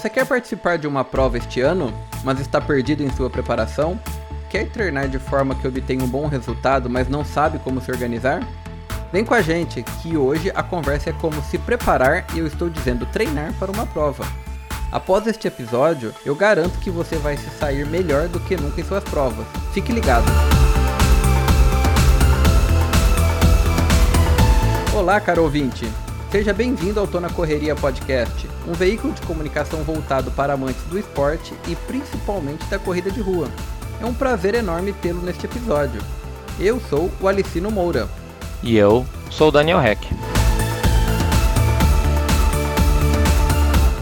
Você 0.00 0.08
quer 0.08 0.24
participar 0.24 0.78
de 0.78 0.86
uma 0.86 1.04
prova 1.04 1.36
este 1.36 1.60
ano, 1.60 1.92
mas 2.24 2.40
está 2.40 2.58
perdido 2.58 3.02
em 3.02 3.10
sua 3.10 3.28
preparação? 3.28 4.00
Quer 4.48 4.66
treinar 4.70 5.08
de 5.08 5.18
forma 5.18 5.54
que 5.54 5.68
obtenha 5.68 6.02
um 6.02 6.08
bom 6.08 6.26
resultado, 6.26 6.88
mas 6.88 7.06
não 7.06 7.22
sabe 7.22 7.58
como 7.58 7.82
se 7.82 7.90
organizar? 7.90 8.42
Vem 9.12 9.26
com 9.26 9.34
a 9.34 9.42
gente, 9.42 9.82
que 9.82 10.16
hoje 10.16 10.50
a 10.54 10.62
conversa 10.62 11.10
é 11.10 11.12
como 11.12 11.42
se 11.42 11.58
preparar 11.58 12.24
e 12.34 12.38
eu 12.38 12.46
estou 12.46 12.70
dizendo 12.70 13.04
treinar 13.04 13.52
para 13.58 13.70
uma 13.70 13.84
prova. 13.84 14.24
Após 14.90 15.26
este 15.26 15.46
episódio, 15.46 16.14
eu 16.24 16.34
garanto 16.34 16.78
que 16.78 16.88
você 16.88 17.16
vai 17.16 17.36
se 17.36 17.50
sair 17.50 17.84
melhor 17.84 18.26
do 18.26 18.40
que 18.40 18.56
nunca 18.56 18.80
em 18.80 18.84
suas 18.84 19.04
provas. 19.04 19.46
Fique 19.74 19.92
ligado! 19.92 20.24
Olá, 24.94 25.20
caro 25.20 25.42
ouvinte! 25.42 25.86
Seja 26.30 26.54
bem-vindo 26.54 27.00
ao 27.00 27.08
Tô 27.08 27.18
na 27.18 27.28
Correria 27.28 27.74
Podcast, 27.74 28.48
um 28.64 28.72
veículo 28.72 29.12
de 29.12 29.20
comunicação 29.22 29.82
voltado 29.82 30.30
para 30.30 30.52
amantes 30.52 30.82
do 30.84 30.96
esporte 30.96 31.52
e 31.66 31.74
principalmente 31.74 32.64
da 32.66 32.78
corrida 32.78 33.10
de 33.10 33.20
rua. 33.20 33.48
É 34.00 34.06
um 34.06 34.14
prazer 34.14 34.54
enorme 34.54 34.92
tê-lo 34.92 35.20
neste 35.22 35.46
episódio. 35.46 36.00
Eu 36.60 36.80
sou 36.88 37.10
o 37.20 37.26
Alicino 37.26 37.68
Moura. 37.68 38.08
E 38.62 38.76
eu 38.76 39.04
sou 39.28 39.48
o 39.48 39.50
Daniel 39.50 39.82
Heck. 39.82 40.08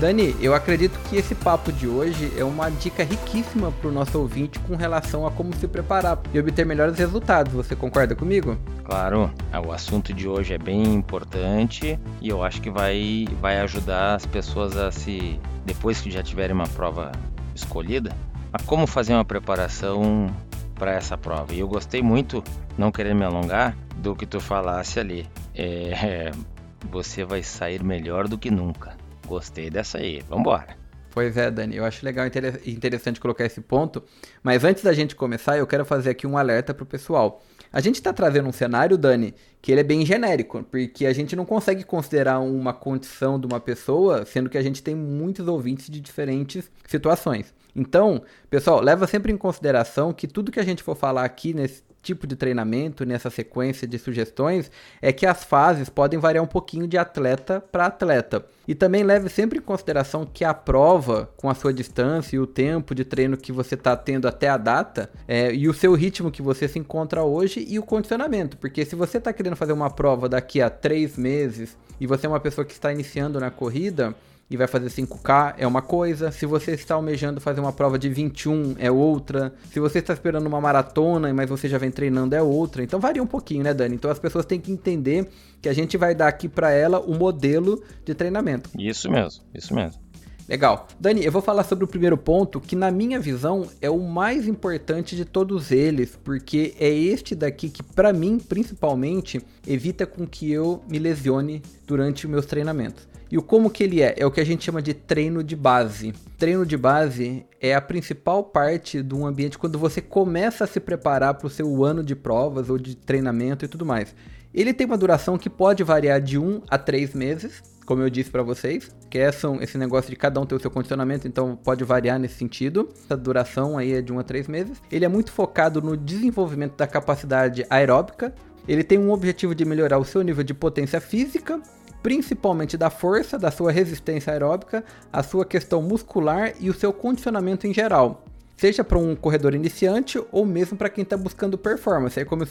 Dani, 0.01 0.37
eu 0.41 0.55
acredito 0.55 0.97
que 1.09 1.16
esse 1.16 1.34
papo 1.34 1.73
de 1.73 1.88
hoje 1.88 2.33
é 2.38 2.45
uma 2.45 2.70
dica 2.70 3.02
riquíssima 3.02 3.73
para 3.73 3.88
o 3.88 3.93
nosso 3.93 4.16
ouvinte 4.16 4.57
com 4.61 4.77
relação 4.77 5.27
a 5.27 5.30
como 5.33 5.52
se 5.57 5.66
preparar 5.66 6.21
e 6.32 6.38
obter 6.38 6.65
melhores 6.65 6.96
resultados. 6.96 7.52
Você 7.52 7.74
concorda 7.74 8.15
comigo? 8.15 8.57
Claro, 8.85 9.29
é, 9.52 9.59
o 9.59 9.73
assunto 9.73 10.15
de 10.15 10.29
hoje 10.29 10.54
é 10.54 10.59
bem 10.59 10.95
importante 10.95 11.99
e 12.21 12.29
eu 12.29 12.45
acho 12.45 12.63
que 12.63 12.71
vai, 12.71 13.26
vai 13.41 13.59
ajudar 13.59 14.15
as 14.15 14.24
pessoas 14.24 14.76
a 14.76 14.93
se, 14.93 15.41
depois 15.65 16.01
que 16.01 16.13
já 16.13 16.23
tiverem 16.23 16.54
uma 16.54 16.69
prova 16.69 17.10
escolhida, 17.52 18.15
a 18.52 18.63
como 18.63 18.87
fazer 18.87 19.15
uma 19.15 19.24
preparação 19.24 20.32
para 20.76 20.93
essa 20.93 21.19
prova. 21.19 21.52
E 21.52 21.59
eu 21.59 21.66
gostei 21.66 22.02
muito, 22.02 22.45
não 22.79 22.93
querendo 22.93 23.19
me 23.19 23.24
alongar, 23.24 23.76
do 23.96 24.15
que 24.15 24.26
tu 24.26 24.38
falasse 24.38 25.01
ali. 25.01 25.26
É, 25.57 26.30
você 26.88 27.24
vai 27.24 27.43
sair 27.43 27.82
melhor 27.82 28.29
do 28.29 28.38
que 28.38 28.49
nunca. 28.49 28.96
Gostei 29.29 29.68
dessa 29.68 29.98
aí. 29.98 30.21
Vambora. 30.29 30.76
Pois 31.10 31.37
é, 31.37 31.51
Dani, 31.51 31.76
eu 31.76 31.84
acho 31.84 32.04
legal 32.04 32.26
e 32.65 32.71
interessante 32.71 33.18
colocar 33.18 33.45
esse 33.45 33.60
ponto, 33.60 34.02
mas 34.43 34.62
antes 34.62 34.85
da 34.85 34.93
gente 34.93 35.16
começar, 35.16 35.59
eu 35.59 35.66
quero 35.66 35.85
fazer 35.85 36.10
aqui 36.10 36.26
um 36.26 36.38
alerta 36.38 36.73
pro 36.73 36.87
pessoal. 36.87 37.43
A 37.73 37.80
gente 37.80 37.96
está 37.96 38.12
trazendo 38.12 38.48
um 38.48 38.52
cenário, 38.52 38.96
Dani, 38.96 39.35
que 39.60 39.73
ele 39.73 39.80
é 39.80 39.85
bem 39.85 40.07
genérico, 40.07 40.62
porque 40.70 41.07
a 41.07 41.12
gente 41.12 41.35
não 41.35 41.45
consegue 41.45 41.82
considerar 41.82 42.38
uma 42.38 42.73
condição 42.73 43.38
de 43.38 43.46
uma 43.46 43.59
pessoa, 43.59 44.24
sendo 44.24 44.48
que 44.48 44.57
a 44.57 44.62
gente 44.62 44.82
tem 44.82 44.95
muitos 44.95 45.48
ouvintes 45.48 45.90
de 45.90 46.01
diferentes 46.01 46.70
situações. 46.87 47.52
Então, 47.74 48.23
pessoal, 48.48 48.80
leva 48.80 49.07
sempre 49.07 49.32
em 49.32 49.37
consideração 49.37 50.13
que 50.13 50.26
tudo 50.26 50.52
que 50.52 50.60
a 50.60 50.65
gente 50.65 50.82
for 50.82 50.95
falar 50.95 51.24
aqui 51.24 51.52
nesse 51.52 51.82
tipo 52.09 52.26
de 52.26 52.37
treinamento, 52.37 53.04
nessa 53.04 53.28
sequência 53.28 53.87
de 53.87 53.98
sugestões, 53.98 54.70
é 55.02 55.12
que 55.12 55.26
as 55.26 55.45
fases 55.45 55.90
podem 55.90 56.18
variar 56.18 56.42
um 56.42 56.46
pouquinho 56.46 56.87
de 56.87 56.96
atleta 56.96 57.60
para 57.60 57.84
atleta. 57.84 58.46
E 58.66 58.74
também 58.74 59.02
leve 59.02 59.28
sempre 59.28 59.59
em 59.59 59.62
consideração 59.62 60.24
que 60.24 60.42
a 60.42 60.54
prova, 60.54 61.30
com 61.36 61.51
a 61.51 61.54
sua 61.54 61.73
distância 61.73 62.36
e 62.36 62.38
o 62.38 62.46
tempo 62.46 62.95
de 62.95 63.04
treino 63.04 63.36
que 63.36 63.52
você 63.52 63.74
está 63.74 63.95
tendo 63.95 64.26
até 64.26 64.48
a 64.48 64.56
data, 64.56 65.10
é, 65.26 65.53
e 65.54 65.69
o 65.69 65.75
seu 65.75 65.92
ritmo 65.92 66.31
que 66.31 66.41
você 66.41 66.66
se 66.66 66.78
encontra 66.78 67.22
hoje 67.22 67.64
e 67.69 67.78
o 67.78 67.82
condicionamento. 67.82 68.56
Porque 68.56 68.86
se 68.86 68.97
você 68.97 69.19
está 69.19 69.31
querendo 69.31 69.56
fazer 69.56 69.74
uma 69.74 69.91
prova 69.91 70.30
daqui 70.30 70.62
a 70.62 70.70
três 70.70 71.18
meses 71.18 71.76
e 72.00 72.06
você 72.06 72.26
é 72.26 72.28
uma 72.28 72.41
pessoa 72.41 72.64
que 72.64 72.72
está 72.72 72.91
iniciando 72.91 73.38
na 73.38 73.50
corrida, 73.50 74.14
e 74.50 74.56
vai 74.56 74.66
fazer 74.66 74.88
5K 74.88 75.54
é 75.59 75.66
uma 75.66 75.82
coisa. 75.82 76.31
Se 76.31 76.47
você 76.47 76.72
está 76.72 76.94
almejando 76.94 77.41
fazer 77.41 77.60
uma 77.60 77.72
prova 77.72 77.98
de 77.98 78.09
21 78.09 78.76
é 78.78 78.91
outra. 78.91 79.54
Se 79.70 79.78
você 79.78 79.98
está 79.98 80.12
esperando 80.12 80.47
uma 80.47 80.60
maratona, 80.60 81.32
mas 81.34 81.48
você 81.48 81.69
já 81.69 81.78
vem 81.78 81.91
treinando 81.91 82.34
é 82.34 82.42
outra. 82.42 82.82
Então 82.82 82.98
varia 82.98 83.22
um 83.22 83.26
pouquinho, 83.26 83.62
né, 83.62 83.75
Dani? 83.75 83.94
Então 83.94 84.10
as 84.10 84.19
pessoas 84.19 84.47
têm 84.47 84.60
que 84.60 84.72
entender 84.72 85.28
que 85.60 85.69
a 85.69 85.72
gente 85.72 85.97
vai 85.97 86.14
dar 86.14 86.28
aqui 86.28 86.48
para 86.48 86.70
ela 86.70 87.00
o 87.00 87.14
modelo 87.14 87.82
de 88.04 88.14
treinamento. 88.14 88.70
Isso 88.78 89.10
mesmo, 89.10 89.42
isso 89.54 89.75
mesmo. 89.75 90.09
Legal. 90.48 90.88
Dani, 90.98 91.22
eu 91.22 91.30
vou 91.30 91.42
falar 91.42 91.62
sobre 91.62 91.84
o 91.84 91.88
primeiro 91.88 92.16
ponto, 92.16 92.59
que 92.59 92.75
na 92.75 92.91
minha 92.91 93.20
visão 93.20 93.66
é 93.82 93.91
o 93.91 94.00
mais 94.00 94.48
importante 94.48 95.15
de 95.15 95.26
todos 95.26 95.70
eles, 95.70 96.19
porque 96.25 96.75
é 96.80 96.88
este 96.88 97.34
daqui 97.34 97.69
que 97.69 97.82
para 97.82 98.15
mim, 98.15 98.38
principalmente, 98.38 99.42
evita 99.66 100.06
com 100.06 100.26
que 100.26 100.50
eu 100.50 100.82
me 100.88 100.98
lesione 100.98 101.62
durante 101.86 102.25
os 102.25 102.30
meus 102.30 102.47
treinamentos. 102.47 103.06
E 103.31 103.37
o 103.37 103.43
como 103.43 103.69
que 103.69 103.84
ele 103.84 104.00
é? 104.00 104.15
É 104.16 104.25
o 104.25 104.31
que 104.31 104.41
a 104.41 104.44
gente 104.44 104.65
chama 104.65 104.81
de 104.81 104.94
treino 104.94 105.44
de 105.44 105.55
base. 105.55 106.15
Treino 106.39 106.65
de 106.65 106.77
base 106.78 107.44
é 107.61 107.75
a 107.75 107.81
principal 107.81 108.43
parte 108.43 109.03
de 109.03 109.15
um 109.15 109.27
ambiente 109.27 109.59
quando 109.59 109.78
você 109.78 110.00
começa 110.00 110.65
a 110.65 110.66
se 110.66 110.81
preparar 110.81 111.34
para 111.34 111.47
o 111.47 111.50
seu 111.50 111.84
ano 111.84 112.03
de 112.03 112.16
provas 112.16 112.71
ou 112.71 112.78
de 112.78 112.97
treinamento 112.97 113.65
e 113.65 113.69
tudo 113.69 113.84
mais. 113.84 114.15
Ele 114.55 114.72
tem 114.72 114.87
uma 114.87 114.97
duração 114.97 115.37
que 115.37 115.50
pode 115.50 115.84
variar 115.84 116.22
de 116.22 116.39
1 116.39 116.62
a 116.71 116.78
3 116.78 117.12
meses, 117.12 117.62
como 117.84 118.03
eu 118.03 118.09
disse 118.09 118.31
para 118.31 118.43
vocês, 118.43 118.91
que 119.11 119.19
é 119.19 119.31
esse 119.60 119.77
negócio 119.77 120.09
de 120.09 120.16
cada 120.16 120.41
um 120.41 120.47
ter 120.47 120.55
o 120.55 120.60
seu 120.60 120.71
condicionamento, 120.71 121.28
então 121.28 121.55
pode 121.55 121.84
variar 121.84 122.19
nesse 122.19 122.37
sentido. 122.37 122.89
Essa 123.05 123.16
duração 123.16 123.77
aí 123.77 123.93
é 123.93 124.00
de 124.00 124.10
1 124.10 124.19
a 124.19 124.22
3 124.22 124.49
meses. 124.49 124.83
Ele 124.91 125.05
é 125.05 125.09
muito 125.09 125.31
focado 125.33 125.83
no 125.83 125.99
desenvolvimento 125.99 126.77
da 126.77 126.87
capacidade 126.87 127.66
aeróbica. 127.69 128.34
Ele 128.66 128.83
tem 128.83 128.99
um 128.99 129.10
objetivo 129.10 129.55
de 129.55 129.66
melhorar 129.66 129.99
o 129.99 130.05
seu 130.05 130.22
nível 130.22 130.43
de 130.43 130.55
potência 130.55 131.00
física 131.00 131.60
principalmente 132.03 132.76
da 132.76 132.91
força, 132.91 133.38
da 133.38 133.50
sua 133.50 133.72
resistência 133.72 134.32
aeróbica, 134.32 134.84
a 135.12 135.22
sua 135.22 135.44
questão 135.44 135.82
muscular 135.82 136.53
e 136.60 136.70
o 136.70 136.75
seu 136.75 136.92
condicionamento 136.92 137.66
em 137.66 137.75
geral. 137.75 138.25
Seja 138.56 138.82
para 138.82 138.98
um 138.98 139.14
corredor 139.14 139.54
iniciante 139.54 140.20
ou 140.32 140.44
mesmo 140.44 140.76
para 140.76 140.91
quem 140.91 141.03
está 141.03 141.16
buscando 141.16 141.56
performance. 141.56 142.19
Aí, 142.19 142.25
como 142.25 142.44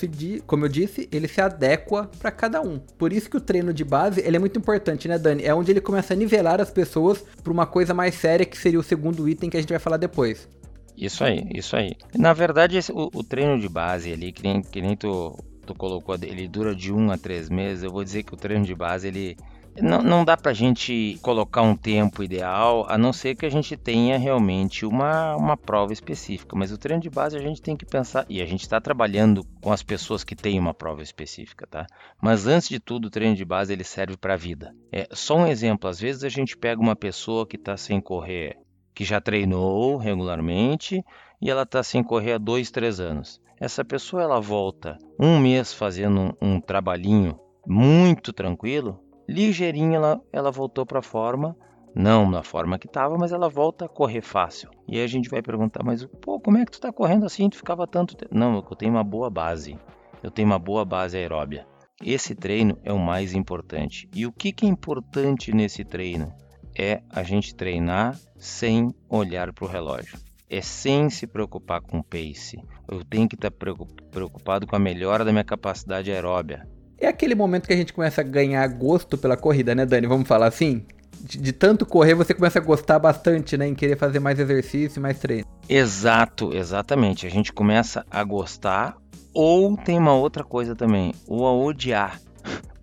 como 0.45 0.63
eu, 0.63 0.69
disse, 0.69 1.09
ele 1.11 1.27
se 1.27 1.41
adequa 1.41 2.09
para 2.17 2.31
cada 2.31 2.61
um. 2.61 2.79
Por 2.97 3.11
isso 3.11 3.29
que 3.29 3.35
o 3.35 3.41
treino 3.41 3.73
de 3.73 3.83
base 3.83 4.21
ele 4.21 4.37
é 4.37 4.39
muito 4.39 4.57
importante, 4.57 5.05
né, 5.09 5.19
Dani? 5.19 5.43
É 5.43 5.53
onde 5.53 5.69
ele 5.69 5.81
começa 5.81 6.13
a 6.13 6.15
nivelar 6.15 6.61
as 6.61 6.71
pessoas 6.71 7.25
para 7.43 7.51
uma 7.51 7.65
coisa 7.65 7.93
mais 7.93 8.15
séria, 8.15 8.45
que 8.45 8.57
seria 8.57 8.79
o 8.79 8.83
segundo 8.83 9.27
item 9.27 9.49
que 9.49 9.57
a 9.57 9.59
gente 9.59 9.69
vai 9.69 9.79
falar 9.79 9.97
depois. 9.97 10.47
Isso 10.97 11.23
aí, 11.25 11.45
isso 11.53 11.75
aí. 11.75 11.91
Na 12.15 12.33
verdade, 12.33 12.77
esse, 12.77 12.91
o, 12.91 13.09
o, 13.13 13.23
treino 13.23 13.59
de 13.59 13.69
base 13.69 14.11
ali, 14.11 14.31
que 14.31 14.41
nem, 14.41 14.61
que 14.61 14.81
nem 14.81 14.95
tu 14.95 15.37
tu 15.67 15.75
colocou, 15.75 16.15
ele 16.15 16.47
dura 16.47 16.73
de 16.73 16.93
um 16.93 17.11
a 17.11 17.17
três 17.17 17.49
meses, 17.49 17.83
eu 17.83 17.91
vou 17.91 18.03
dizer 18.03 18.23
que 18.23 18.33
o 18.33 18.37
treino 18.37 18.65
de 18.65 18.73
base 18.73 19.07
ele 19.07 19.37
não, 19.81 20.01
não 20.01 20.25
dá 20.25 20.35
pra 20.35 20.53
gente 20.53 21.19
colocar 21.21 21.61
um 21.61 21.75
tempo 21.75 22.23
ideal, 22.23 22.85
a 22.89 22.97
não 22.97 23.13
ser 23.13 23.35
que 23.35 23.45
a 23.45 23.49
gente 23.49 23.77
tenha 23.77 24.17
realmente 24.17 24.85
uma, 24.85 25.35
uma 25.35 25.55
prova 25.55 25.93
específica. 25.93 26.55
Mas 26.55 26.71
o 26.71 26.77
treino 26.77 27.01
de 27.01 27.09
base 27.09 27.37
a 27.37 27.41
gente 27.41 27.61
tem 27.61 27.75
que 27.75 27.85
pensar, 27.85 28.25
e 28.27 28.41
a 28.41 28.45
gente 28.45 28.61
está 28.61 28.81
trabalhando 28.81 29.43
com 29.61 29.71
as 29.71 29.83
pessoas 29.83 30.23
que 30.23 30.35
têm 30.35 30.59
uma 30.59 30.73
prova 30.73 31.03
específica, 31.03 31.67
tá? 31.67 31.85
Mas 32.19 32.47
antes 32.47 32.69
de 32.69 32.79
tudo, 32.79 33.05
o 33.05 33.11
treino 33.11 33.35
de 33.35 33.45
base 33.45 33.71
ele 33.71 33.83
serve 33.83 34.17
para 34.17 34.33
a 34.33 34.37
vida. 34.37 34.73
É 34.91 35.07
só 35.11 35.37
um 35.37 35.47
exemplo, 35.47 35.89
às 35.89 35.99
vezes 35.99 36.23
a 36.23 36.29
gente 36.29 36.57
pega 36.57 36.81
uma 36.81 36.95
pessoa 36.95 37.45
que 37.45 37.55
está 37.55 37.77
sem 37.77 38.01
correr, 38.01 38.57
que 38.95 39.03
já 39.03 39.21
treinou 39.21 39.97
regularmente 39.97 41.03
e 41.39 41.51
ela 41.51 41.63
está 41.63 41.83
sem 41.83 42.03
correr 42.03 42.33
há 42.33 42.37
dois, 42.39 42.71
três 42.71 42.99
anos 42.99 43.39
essa 43.59 43.83
pessoa 43.83 44.21
ela 44.21 44.39
volta 44.39 44.97
um 45.19 45.39
mês 45.39 45.73
fazendo 45.73 46.35
um, 46.41 46.55
um 46.55 46.61
trabalhinho 46.61 47.39
muito 47.65 48.31
tranquilo, 48.31 48.99
ligeirinha 49.27 49.97
ela, 49.97 50.21
ela 50.31 50.51
voltou 50.51 50.85
para 50.85 50.99
a 50.99 51.03
forma, 51.03 51.57
não 51.95 52.29
na 52.29 52.43
forma 52.43 52.77
que 52.77 52.87
estava, 52.87 53.17
mas 53.17 53.31
ela 53.31 53.49
volta 53.49 53.85
a 53.85 53.89
correr 53.89 54.21
fácil. 54.21 54.69
E 54.87 54.97
aí 54.97 55.03
a 55.03 55.07
gente 55.07 55.29
vai 55.29 55.41
perguntar, 55.41 55.83
mas 55.83 56.05
pô, 56.21 56.39
como 56.39 56.57
é 56.57 56.65
que 56.65 56.71
tu 56.71 56.75
está 56.75 56.93
correndo 56.93 57.25
assim? 57.25 57.49
Tu 57.49 57.57
ficava 57.57 57.87
tanto 57.87 58.15
tempo? 58.15 58.33
Não, 58.33 58.55
eu 58.55 58.75
tenho 58.75 58.91
uma 58.91 59.03
boa 59.03 59.29
base. 59.29 59.77
Eu 60.21 60.31
tenho 60.31 60.47
uma 60.47 60.59
boa 60.59 60.85
base 60.85 61.17
aeróbia. 61.17 61.67
Esse 62.03 62.35
treino 62.35 62.77
é 62.83 62.93
o 62.93 62.99
mais 62.99 63.33
importante. 63.33 64.07
E 64.13 64.25
o 64.25 64.31
que, 64.31 64.51
que 64.51 64.65
é 64.65 64.69
importante 64.69 65.51
nesse 65.51 65.83
treino? 65.83 66.31
É 66.77 67.01
a 67.09 67.23
gente 67.23 67.55
treinar 67.55 68.15
sem 68.37 68.93
olhar 69.09 69.51
para 69.51 69.65
o 69.65 69.67
relógio 69.67 70.26
é 70.49 70.61
sem 70.61 71.09
se 71.09 71.27
preocupar 71.27 71.81
com 71.81 72.01
pace. 72.01 72.59
Eu 72.89 73.03
tenho 73.03 73.27
que 73.27 73.35
estar 73.35 73.51
preocupado 73.51 74.65
com 74.65 74.75
a 74.75 74.79
melhora 74.79 75.25
da 75.25 75.31
minha 75.31 75.43
capacidade 75.43 76.11
aeróbia. 76.11 76.67
É 76.99 77.07
aquele 77.07 77.35
momento 77.35 77.67
que 77.67 77.73
a 77.73 77.77
gente 77.77 77.93
começa 77.93 78.21
a 78.21 78.23
ganhar 78.23 78.65
gosto 78.67 79.17
pela 79.17 79.37
corrida, 79.37 79.75
né, 79.75 79.85
Dani? 79.85 80.07
Vamos 80.07 80.27
falar 80.27 80.47
assim? 80.47 80.83
De, 81.19 81.37
de, 81.37 81.51
tanto 81.51 81.85
correr, 81.85 82.15
você 82.15 82.33
começa 82.33 82.59
a 82.59 82.61
gostar 82.61 82.99
bastante, 82.99 83.57
né? 83.57 83.67
Em 83.67 83.75
querer 83.75 83.97
fazer 83.97 84.19
mais 84.19 84.39
exercício, 84.39 85.01
mais 85.01 85.19
treino. 85.19 85.45
Exato, 85.67 86.55
exatamente. 86.55 87.27
A 87.27 87.29
gente 87.29 87.51
começa 87.51 88.05
a 88.09 88.23
gostar, 88.23 88.97
ou 89.33 89.75
tem 89.77 89.97
uma 89.97 90.13
outra 90.13 90.43
coisa 90.43 90.75
também, 90.75 91.13
ou 91.27 91.45
a 91.45 91.53
odiar. 91.53 92.19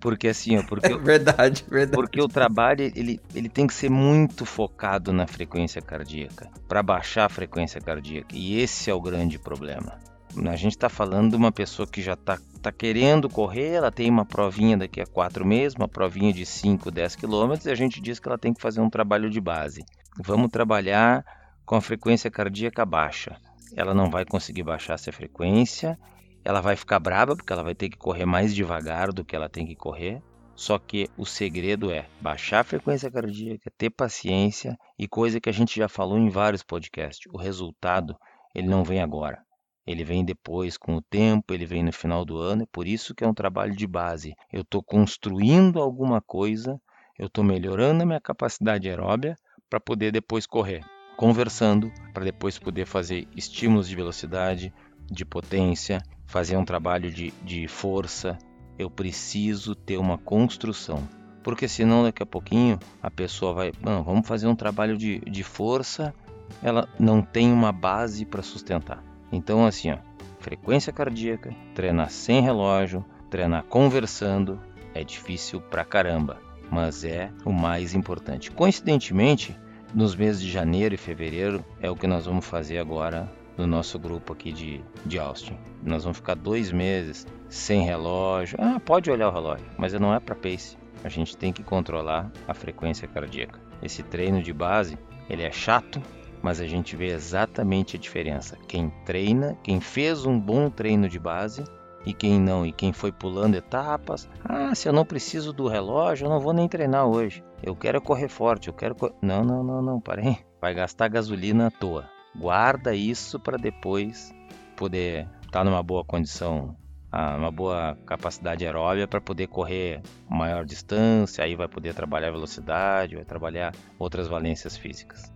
Porque 0.04 0.28
assim, 0.28 0.58
ó, 0.58 0.62
porque, 0.62 0.92
é 0.92 0.98
verdade, 0.98 1.64
verdade. 1.66 1.96
Porque 1.96 2.20
o 2.20 2.28
trabalho 2.28 2.82
ele, 2.94 3.18
ele 3.34 3.48
tem 3.48 3.66
que 3.66 3.72
ser 3.72 3.88
muito 3.88 4.44
focado 4.44 5.14
na 5.14 5.26
frequência 5.26 5.80
cardíaca, 5.80 6.50
para 6.68 6.82
baixar 6.82 7.24
a 7.24 7.28
frequência 7.30 7.80
cardíaca. 7.80 8.28
E 8.36 8.60
esse 8.60 8.90
é 8.90 8.92
o 8.92 9.00
grande 9.00 9.38
problema. 9.38 9.98
A 10.46 10.56
gente 10.56 10.72
está 10.72 10.90
falando 10.90 11.30
de 11.30 11.36
uma 11.36 11.50
pessoa 11.50 11.88
que 11.88 12.02
já 12.02 12.12
está 12.12 12.38
tá 12.60 12.70
querendo 12.70 13.30
correr, 13.30 13.76
ela 13.76 13.90
tem 13.90 14.10
uma 14.10 14.26
provinha 14.26 14.76
daqui 14.76 15.00
a 15.00 15.06
quatro 15.06 15.42
meses, 15.42 15.74
uma 15.74 15.88
provinha 15.88 16.34
de 16.34 16.44
5, 16.44 16.90
10 16.90 17.16
quilômetros, 17.16 17.64
e 17.64 17.70
a 17.70 17.74
gente 17.74 17.98
diz 17.98 18.20
que 18.20 18.28
ela 18.28 18.36
tem 18.36 18.52
que 18.52 18.60
fazer 18.60 18.82
um 18.82 18.90
trabalho 18.90 19.30
de 19.30 19.40
base. 19.40 19.86
vamos 20.22 20.50
trabalhar 20.50 21.24
com 21.64 21.76
a 21.76 21.80
frequência 21.80 22.30
cardíaca 22.30 22.84
baixa. 22.84 23.38
Ela 23.74 23.94
não 23.94 24.10
vai 24.10 24.26
conseguir 24.26 24.64
baixar 24.64 24.94
essa 24.96 25.10
frequência, 25.10 25.98
ela 26.44 26.60
vai 26.60 26.76
ficar 26.76 26.98
brava 26.98 27.34
porque 27.34 27.52
ela 27.52 27.62
vai 27.64 27.74
ter 27.74 27.88
que 27.88 27.96
correr 27.96 28.26
mais 28.26 28.54
devagar 28.54 29.12
do 29.12 29.24
que 29.24 29.34
ela 29.34 29.48
tem 29.48 29.66
que 29.66 29.74
correr. 29.74 30.22
Só 30.54 30.78
que 30.78 31.08
o 31.16 31.26
segredo 31.26 31.90
é 31.90 32.06
baixar 32.20 32.60
a 32.60 32.64
frequência 32.64 33.10
cardíaca, 33.10 33.72
ter 33.76 33.90
paciência 33.90 34.78
e 34.96 35.08
coisa 35.08 35.40
que 35.40 35.48
a 35.48 35.52
gente 35.52 35.76
já 35.76 35.88
falou 35.88 36.16
em 36.16 36.28
vários 36.28 36.62
podcasts. 36.62 37.26
O 37.32 37.36
resultado, 37.36 38.16
ele 38.54 38.68
não 38.68 38.84
vem 38.84 39.00
agora. 39.00 39.42
Ele 39.86 40.04
vem 40.04 40.24
depois, 40.24 40.78
com 40.78 40.96
o 40.96 41.02
tempo, 41.02 41.52
ele 41.52 41.66
vem 41.66 41.82
no 41.82 41.92
final 41.92 42.24
do 42.24 42.38
ano, 42.38 42.62
é 42.62 42.66
por 42.72 42.86
isso 42.86 43.14
que 43.14 43.24
é 43.24 43.28
um 43.28 43.34
trabalho 43.34 43.76
de 43.76 43.86
base. 43.86 44.34
Eu 44.50 44.62
estou 44.62 44.82
construindo 44.82 45.80
alguma 45.80 46.22
coisa, 46.22 46.80
eu 47.18 47.26
estou 47.26 47.44
melhorando 47.44 48.02
a 48.02 48.06
minha 48.06 48.20
capacidade 48.20 48.88
aeróbia 48.88 49.36
para 49.68 49.80
poder 49.80 50.10
depois 50.10 50.46
correr, 50.46 50.82
conversando, 51.16 51.92
para 52.14 52.24
depois 52.24 52.58
poder 52.58 52.86
fazer 52.86 53.28
estímulos 53.36 53.88
de 53.88 53.96
velocidade, 53.96 54.72
de 55.10 55.24
potência, 55.24 56.00
fazer 56.26 56.56
um 56.56 56.64
trabalho 56.64 57.10
de, 57.10 57.32
de 57.42 57.68
força, 57.68 58.38
eu 58.78 58.90
preciso 58.90 59.74
ter 59.74 59.96
uma 59.96 60.18
construção. 60.18 61.06
Porque 61.42 61.68
senão 61.68 62.02
daqui 62.02 62.22
a 62.22 62.26
pouquinho 62.26 62.78
a 63.02 63.10
pessoa 63.10 63.52
vai, 63.52 63.72
vamos 63.82 64.26
fazer 64.26 64.46
um 64.46 64.56
trabalho 64.56 64.96
de, 64.96 65.20
de 65.20 65.42
força, 65.42 66.14
ela 66.62 66.88
não 66.98 67.20
tem 67.20 67.52
uma 67.52 67.70
base 67.70 68.24
para 68.24 68.42
sustentar. 68.42 69.04
Então 69.30 69.66
assim, 69.66 69.92
ó, 69.92 69.98
frequência 70.40 70.92
cardíaca, 70.92 71.54
treinar 71.74 72.10
sem 72.10 72.40
relógio, 72.40 73.04
treinar 73.30 73.64
conversando, 73.64 74.58
é 74.94 75.04
difícil 75.04 75.60
pra 75.60 75.84
caramba, 75.84 76.40
mas 76.70 77.04
é 77.04 77.30
o 77.44 77.52
mais 77.52 77.94
importante. 77.94 78.50
Coincidentemente, 78.50 79.56
nos 79.94 80.14
meses 80.16 80.40
de 80.40 80.50
janeiro 80.50 80.94
e 80.94 80.98
fevereiro 80.98 81.64
é 81.80 81.90
o 81.90 81.96
que 81.96 82.06
nós 82.06 82.26
vamos 82.26 82.46
fazer 82.46 82.78
agora 82.78 83.30
no 83.56 83.66
nosso 83.66 83.98
grupo 83.98 84.32
aqui 84.32 84.52
de, 84.52 84.84
de 85.04 85.18
Austin. 85.18 85.56
Nós 85.82 86.04
vamos 86.04 86.18
ficar 86.18 86.34
dois 86.34 86.72
meses 86.72 87.26
sem 87.48 87.84
relógio. 87.84 88.58
Ah, 88.60 88.80
pode 88.80 89.10
olhar 89.10 89.28
o 89.28 89.32
relógio, 89.32 89.66
mas 89.78 89.92
não 89.94 90.14
é 90.14 90.20
para 90.20 90.34
pace. 90.34 90.76
A 91.02 91.08
gente 91.08 91.36
tem 91.36 91.52
que 91.52 91.62
controlar 91.62 92.30
a 92.48 92.54
frequência 92.54 93.06
cardíaca. 93.06 93.60
Esse 93.82 94.02
treino 94.02 94.42
de 94.42 94.52
base, 94.52 94.98
ele 95.28 95.42
é 95.42 95.52
chato, 95.52 96.00
mas 96.42 96.60
a 96.60 96.66
gente 96.66 96.96
vê 96.96 97.06
exatamente 97.06 97.96
a 97.96 98.00
diferença. 98.00 98.58
Quem 98.68 98.90
treina, 99.04 99.56
quem 99.62 99.80
fez 99.80 100.24
um 100.24 100.38
bom 100.38 100.70
treino 100.70 101.08
de 101.08 101.18
base 101.18 101.64
e 102.06 102.12
quem 102.12 102.38
não, 102.38 102.66
e 102.66 102.72
quem 102.72 102.92
foi 102.92 103.10
pulando 103.10 103.54
etapas. 103.54 104.28
Ah, 104.44 104.74
se 104.74 104.88
eu 104.88 104.92
não 104.92 105.04
preciso 105.04 105.52
do 105.52 105.68
relógio, 105.68 106.26
eu 106.26 106.30
não 106.30 106.40
vou 106.40 106.52
nem 106.52 106.68
treinar 106.68 107.06
hoje. 107.06 107.42
Eu 107.62 107.74
quero 107.74 108.00
correr 108.00 108.28
forte, 108.28 108.68
eu 108.68 108.74
quero. 108.74 108.94
Não, 109.22 109.42
não, 109.42 109.62
não, 109.62 109.80
não, 109.80 110.00
parei. 110.00 110.38
Vai 110.60 110.74
gastar 110.74 111.08
gasolina 111.08 111.68
à 111.68 111.70
toa. 111.70 112.13
Guarda 112.36 112.94
isso 112.94 113.38
para 113.38 113.56
depois 113.56 114.34
poder 114.76 115.28
estar 115.42 115.60
tá 115.60 115.64
numa 115.64 115.82
boa 115.82 116.04
condição, 116.04 116.76
uma 117.12 117.50
boa 117.50 117.96
capacidade 118.06 118.66
aeróbica 118.66 119.06
para 119.06 119.20
poder 119.20 119.46
correr 119.46 120.02
maior 120.28 120.64
distância, 120.64 121.44
aí 121.44 121.54
vai 121.54 121.68
poder 121.68 121.94
trabalhar 121.94 122.30
velocidade, 122.30 123.14
vai 123.14 123.24
trabalhar 123.24 123.72
outras 123.98 124.26
valências 124.26 124.76
físicas. 124.76 125.32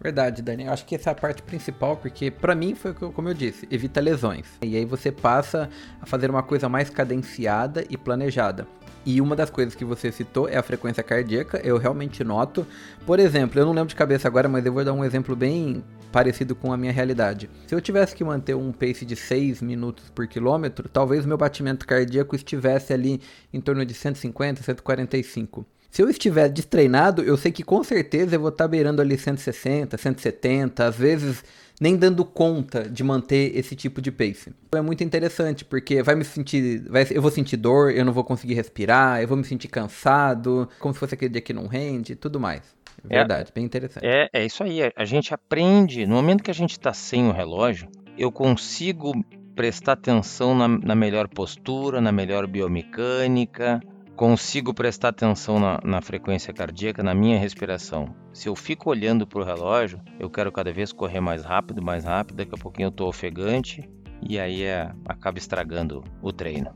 Verdade, 0.00 0.40
Dani. 0.40 0.64
Eu 0.64 0.72
acho 0.72 0.86
que 0.86 0.94
essa 0.94 1.10
é 1.10 1.12
a 1.12 1.14
parte 1.14 1.42
principal, 1.42 1.98
porque 1.98 2.30
para 2.30 2.54
mim 2.54 2.74
foi 2.74 2.94
como 2.94 3.28
eu 3.28 3.34
disse, 3.34 3.68
evita 3.70 4.00
lesões. 4.00 4.46
E 4.62 4.74
aí 4.74 4.84
você 4.86 5.12
passa 5.12 5.68
a 6.00 6.06
fazer 6.06 6.30
uma 6.30 6.42
coisa 6.42 6.70
mais 6.70 6.88
cadenciada 6.88 7.84
e 7.90 7.98
planejada. 7.98 8.66
E 9.04 9.20
uma 9.20 9.34
das 9.34 9.48
coisas 9.48 9.74
que 9.74 9.84
você 9.84 10.12
citou 10.12 10.48
é 10.48 10.56
a 10.56 10.62
frequência 10.62 11.02
cardíaca, 11.02 11.58
eu 11.64 11.78
realmente 11.78 12.22
noto. 12.22 12.66
Por 13.06 13.18
exemplo, 13.18 13.58
eu 13.58 13.64
não 13.64 13.72
lembro 13.72 13.88
de 13.88 13.94
cabeça 13.94 14.28
agora, 14.28 14.48
mas 14.48 14.64
eu 14.66 14.72
vou 14.72 14.84
dar 14.84 14.92
um 14.92 15.04
exemplo 15.04 15.34
bem 15.34 15.82
parecido 16.12 16.54
com 16.54 16.72
a 16.72 16.76
minha 16.76 16.92
realidade. 16.92 17.48
Se 17.66 17.74
eu 17.74 17.80
tivesse 17.80 18.14
que 18.14 18.22
manter 18.22 18.54
um 18.54 18.72
pace 18.72 19.04
de 19.06 19.16
6 19.16 19.62
minutos 19.62 20.10
por 20.10 20.26
quilômetro, 20.26 20.88
talvez 20.88 21.24
meu 21.24 21.38
batimento 21.38 21.86
cardíaco 21.86 22.36
estivesse 22.36 22.92
ali 22.92 23.20
em 23.52 23.60
torno 23.60 23.86
de 23.86 23.94
150, 23.94 24.62
145. 24.62 25.64
Se 25.90 26.02
eu 26.02 26.08
estiver 26.08 26.48
destreinado, 26.48 27.22
eu 27.22 27.36
sei 27.36 27.50
que 27.50 27.64
com 27.64 27.82
certeza 27.82 28.36
eu 28.36 28.40
vou 28.40 28.50
estar 28.50 28.68
beirando 28.68 29.02
ali 29.02 29.18
160, 29.18 29.98
170, 29.98 30.86
às 30.86 30.96
vezes 30.96 31.42
nem 31.80 31.96
dando 31.96 32.24
conta 32.24 32.88
de 32.88 33.02
manter 33.02 33.56
esse 33.56 33.74
tipo 33.74 34.00
de 34.00 34.12
pace. 34.12 34.52
É 34.72 34.80
muito 34.80 35.02
interessante, 35.02 35.64
porque 35.64 36.02
vai 36.02 36.14
me 36.14 36.24
sentir. 36.24 36.82
Vai, 36.88 37.06
eu 37.10 37.20
vou 37.20 37.30
sentir 37.30 37.56
dor, 37.56 37.90
eu 37.90 38.04
não 38.04 38.12
vou 38.12 38.22
conseguir 38.22 38.54
respirar, 38.54 39.20
eu 39.20 39.26
vou 39.26 39.36
me 39.36 39.44
sentir 39.44 39.66
cansado, 39.66 40.68
como 40.78 40.94
se 40.94 41.00
fosse 41.00 41.14
aquele 41.14 41.32
dia 41.32 41.40
que 41.40 41.52
não 41.52 41.66
rende 41.66 42.14
tudo 42.14 42.38
mais. 42.38 42.62
É 43.08 43.16
verdade, 43.16 43.48
é, 43.50 43.52
bem 43.54 43.64
interessante. 43.64 44.06
É, 44.06 44.28
é 44.32 44.44
isso 44.44 44.62
aí. 44.62 44.80
A 44.94 45.04
gente 45.04 45.34
aprende, 45.34 46.06
no 46.06 46.14
momento 46.14 46.44
que 46.44 46.50
a 46.50 46.54
gente 46.54 46.72
está 46.72 46.92
sem 46.92 47.26
o 47.26 47.32
relógio, 47.32 47.88
eu 48.16 48.30
consigo 48.30 49.12
prestar 49.56 49.92
atenção 49.92 50.54
na, 50.54 50.68
na 50.68 50.94
melhor 50.94 51.26
postura, 51.28 52.00
na 52.00 52.12
melhor 52.12 52.46
biomecânica, 52.46 53.80
consigo 54.20 54.74
prestar 54.74 55.08
atenção 55.08 55.58
na, 55.58 55.80
na, 55.82 56.02
frequência 56.02 56.52
cardíaca, 56.52 57.02
na 57.02 57.14
minha 57.14 57.38
respiração. 57.38 58.14
Se 58.34 58.50
eu 58.50 58.54
fico 58.54 58.90
olhando 58.90 59.26
para 59.26 59.40
o 59.40 59.42
relógio, 59.42 59.98
eu 60.18 60.28
quero 60.28 60.52
cada 60.52 60.70
vez 60.70 60.92
correr 60.92 61.20
mais 61.20 61.42
rápido, 61.42 61.80
mais 61.80 62.04
rápido, 62.04 62.36
daqui 62.36 62.54
a 62.54 62.58
pouquinho 62.58 62.88
eu 62.88 62.90
estou 62.90 63.08
ofegante 63.08 63.88
e 64.20 64.38
aí 64.38 64.62
é, 64.62 64.92
acaba 65.06 65.38
estragando 65.38 66.04
o 66.20 66.30
treino. 66.34 66.70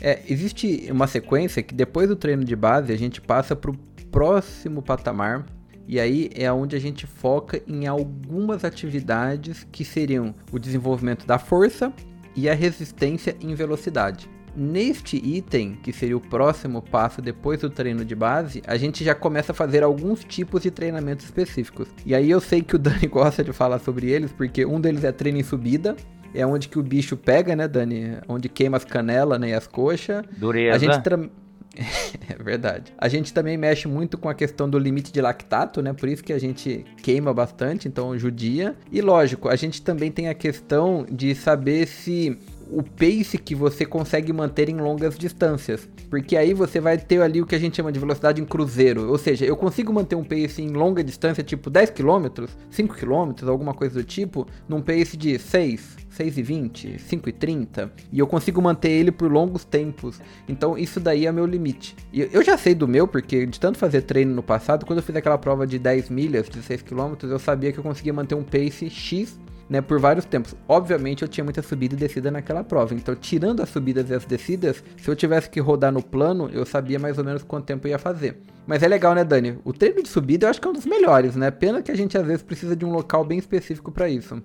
É, 0.00 0.22
existe 0.28 0.86
uma 0.92 1.08
sequência 1.08 1.64
que 1.64 1.74
depois 1.74 2.08
do 2.08 2.14
treino 2.14 2.44
de 2.44 2.54
base 2.54 2.92
a 2.92 2.96
gente 2.96 3.20
passa 3.20 3.56
para 3.56 3.72
o 3.72 3.76
próximo 4.12 4.80
patamar 4.80 5.44
e 5.88 5.98
aí 5.98 6.30
é 6.32 6.52
onde 6.52 6.76
a 6.76 6.80
gente 6.80 7.08
foca 7.08 7.60
em 7.66 7.88
algumas 7.88 8.64
atividades 8.64 9.66
que 9.72 9.84
seriam 9.84 10.32
o 10.52 10.60
desenvolvimento 10.60 11.26
da 11.26 11.40
força 11.40 11.92
e 12.36 12.48
a 12.48 12.54
resistência 12.54 13.36
em 13.40 13.52
velocidade. 13.52 14.30
Neste 14.54 15.16
item, 15.16 15.78
que 15.82 15.92
seria 15.92 16.16
o 16.16 16.20
próximo 16.20 16.82
passo 16.82 17.22
depois 17.22 17.60
do 17.60 17.70
treino 17.70 18.04
de 18.04 18.14
base, 18.14 18.62
a 18.66 18.76
gente 18.76 19.02
já 19.02 19.14
começa 19.14 19.52
a 19.52 19.54
fazer 19.54 19.82
alguns 19.82 20.24
tipos 20.24 20.62
de 20.62 20.70
treinamentos 20.70 21.24
específicos. 21.24 21.88
E 22.04 22.14
aí 22.14 22.30
eu 22.30 22.40
sei 22.40 22.62
que 22.62 22.76
o 22.76 22.78
Dani 22.78 23.06
gosta 23.08 23.42
de 23.42 23.52
falar 23.52 23.78
sobre 23.78 24.10
eles, 24.10 24.32
porque 24.32 24.66
um 24.66 24.80
deles 24.80 25.04
é 25.04 25.12
treino 25.12 25.38
em 25.38 25.42
subida, 25.42 25.96
é 26.34 26.46
onde 26.46 26.68
que 26.68 26.78
o 26.78 26.82
bicho 26.82 27.16
pega, 27.16 27.54
né, 27.54 27.68
Dani? 27.68 28.18
Onde 28.28 28.48
queima 28.48 28.76
as 28.76 28.84
canelas 28.84 29.38
né, 29.38 29.50
e 29.50 29.54
as 29.54 29.66
coxas. 29.66 30.24
Dureza. 30.36 30.76
A 30.76 30.78
gente 30.78 31.02
tra... 31.02 31.18
é 32.28 32.42
verdade. 32.42 32.92
A 32.98 33.08
gente 33.08 33.32
também 33.32 33.56
mexe 33.56 33.88
muito 33.88 34.18
com 34.18 34.28
a 34.28 34.34
questão 34.34 34.68
do 34.68 34.78
limite 34.78 35.12
de 35.12 35.20
lactato, 35.20 35.80
né? 35.82 35.92
Por 35.92 36.08
isso 36.08 36.22
que 36.22 36.32
a 36.32 36.38
gente 36.38 36.84
queima 37.02 37.32
bastante, 37.32 37.88
então 37.88 38.16
judia. 38.18 38.76
E 38.90 39.00
lógico, 39.00 39.48
a 39.48 39.56
gente 39.56 39.82
também 39.82 40.10
tem 40.10 40.28
a 40.28 40.34
questão 40.34 41.06
de 41.10 41.34
saber 41.34 41.86
se 41.86 42.38
o 42.70 42.82
pace 42.82 43.38
que 43.38 43.54
você 43.54 43.84
consegue 43.84 44.32
manter 44.32 44.68
em 44.68 44.76
longas 44.76 45.18
distâncias. 45.18 45.88
Porque 46.08 46.36
aí 46.36 46.54
você 46.54 46.80
vai 46.80 46.98
ter 46.98 47.20
ali 47.20 47.40
o 47.40 47.46
que 47.46 47.54
a 47.54 47.58
gente 47.58 47.76
chama 47.76 47.92
de 47.92 47.98
velocidade 47.98 48.40
em 48.40 48.44
cruzeiro. 48.44 49.10
Ou 49.10 49.18
seja, 49.18 49.44
eu 49.44 49.56
consigo 49.56 49.92
manter 49.92 50.16
um 50.16 50.24
pace 50.24 50.62
em 50.62 50.70
longa 50.70 51.02
distância, 51.02 51.42
tipo 51.42 51.70
10 51.70 51.90
km, 51.90 52.46
5 52.70 52.94
km, 52.94 53.48
alguma 53.48 53.74
coisa 53.74 53.94
do 53.94 54.04
tipo, 54.04 54.46
num 54.68 54.80
pace 54.80 55.16
de 55.16 55.38
6, 55.38 55.96
6,20, 56.16 56.98
5,30 56.98 57.90
e 58.12 58.18
eu 58.18 58.26
consigo 58.26 58.60
manter 58.60 58.90
ele 58.90 59.10
por 59.10 59.30
longos 59.30 59.64
tempos. 59.64 60.20
Então 60.48 60.76
isso 60.76 61.00
daí 61.00 61.26
é 61.26 61.32
meu 61.32 61.46
limite. 61.46 61.96
E 62.12 62.28
eu 62.32 62.42
já 62.42 62.56
sei 62.58 62.74
do 62.74 62.86
meu, 62.86 63.08
porque 63.08 63.46
de 63.46 63.58
tanto 63.58 63.78
fazer 63.78 64.02
treino 64.02 64.34
no 64.34 64.42
passado, 64.42 64.84
quando 64.84 64.98
eu 64.98 65.02
fiz 65.02 65.16
aquela 65.16 65.38
prova 65.38 65.66
de 65.66 65.78
10 65.78 66.10
milhas, 66.10 66.48
16 66.48 66.82
km, 66.82 67.14
eu 67.22 67.38
sabia 67.38 67.72
que 67.72 67.78
eu 67.78 67.84
conseguia 67.84 68.12
manter 68.12 68.34
um 68.34 68.42
pace 68.42 68.88
X 68.90 69.38
né, 69.72 69.80
por 69.80 69.98
vários 69.98 70.26
tempos. 70.26 70.54
Obviamente 70.68 71.22
eu 71.22 71.28
tinha 71.28 71.42
muita 71.42 71.62
subida 71.62 71.94
e 71.94 71.96
descida 71.96 72.30
naquela 72.30 72.62
prova, 72.62 72.92
então 72.92 73.16
tirando 73.16 73.62
as 73.62 73.70
subidas 73.70 74.10
e 74.10 74.14
as 74.14 74.26
descidas, 74.26 74.84
se 74.98 75.08
eu 75.08 75.16
tivesse 75.16 75.48
que 75.48 75.60
rodar 75.60 75.90
no 75.90 76.02
plano, 76.02 76.50
eu 76.52 76.66
sabia 76.66 76.98
mais 76.98 77.16
ou 77.16 77.24
menos 77.24 77.42
quanto 77.42 77.64
tempo 77.64 77.86
eu 77.86 77.92
ia 77.92 77.98
fazer. 77.98 78.38
Mas 78.66 78.82
é 78.82 78.88
legal, 78.88 79.14
né, 79.14 79.24
Dani? 79.24 79.58
O 79.64 79.72
treino 79.72 80.02
de 80.02 80.08
subida 80.10 80.44
eu 80.44 80.50
acho 80.50 80.60
que 80.60 80.68
é 80.68 80.70
um 80.70 80.74
dos 80.74 80.84
melhores, 80.84 81.34
né? 81.34 81.50
Pena 81.50 81.80
que 81.80 81.90
a 81.90 81.96
gente 81.96 82.18
às 82.18 82.26
vezes 82.26 82.42
precisa 82.42 82.76
de 82.76 82.84
um 82.84 82.92
local 82.92 83.24
bem 83.24 83.38
específico 83.38 83.90
para 83.90 84.10
isso. 84.10 84.42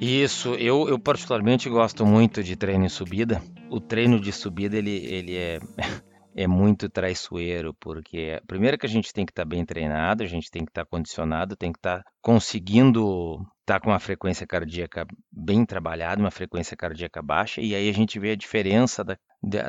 Isso, 0.00 0.54
eu, 0.54 0.88
eu 0.88 0.98
particularmente 0.98 1.68
gosto 1.68 2.06
muito 2.06 2.42
de 2.42 2.56
treino 2.56 2.86
em 2.86 2.88
subida. 2.88 3.42
O 3.68 3.80
treino 3.80 4.18
de 4.18 4.32
subida 4.32 4.78
ele, 4.78 4.96
ele 5.06 5.36
é 5.36 5.60
é 6.42 6.46
muito 6.46 6.88
traiçoeiro, 6.88 7.74
porque 7.74 8.40
primeiro 8.46 8.78
que 8.78 8.86
a 8.86 8.88
gente 8.88 9.12
tem 9.12 9.26
que 9.26 9.32
estar 9.32 9.42
tá 9.42 9.48
bem 9.48 9.64
treinado, 9.64 10.22
a 10.22 10.26
gente 10.26 10.50
tem 10.50 10.64
que 10.64 10.70
estar 10.70 10.84
tá 10.84 10.90
condicionado, 10.90 11.54
tem 11.54 11.70
que 11.70 11.78
estar 11.78 12.02
tá 12.02 12.10
conseguindo 12.22 13.34
estar 13.60 13.78
tá 13.78 13.80
com 13.80 13.90
uma 13.90 13.98
frequência 13.98 14.46
cardíaca 14.46 15.06
bem 15.30 15.66
trabalhada, 15.66 16.20
uma 16.20 16.30
frequência 16.30 16.74
cardíaca 16.76 17.20
baixa, 17.20 17.60
e 17.60 17.74
aí 17.74 17.90
a 17.90 17.92
gente 17.92 18.18
vê 18.18 18.30
a 18.30 18.36
diferença 18.36 19.04
da, 19.04 19.18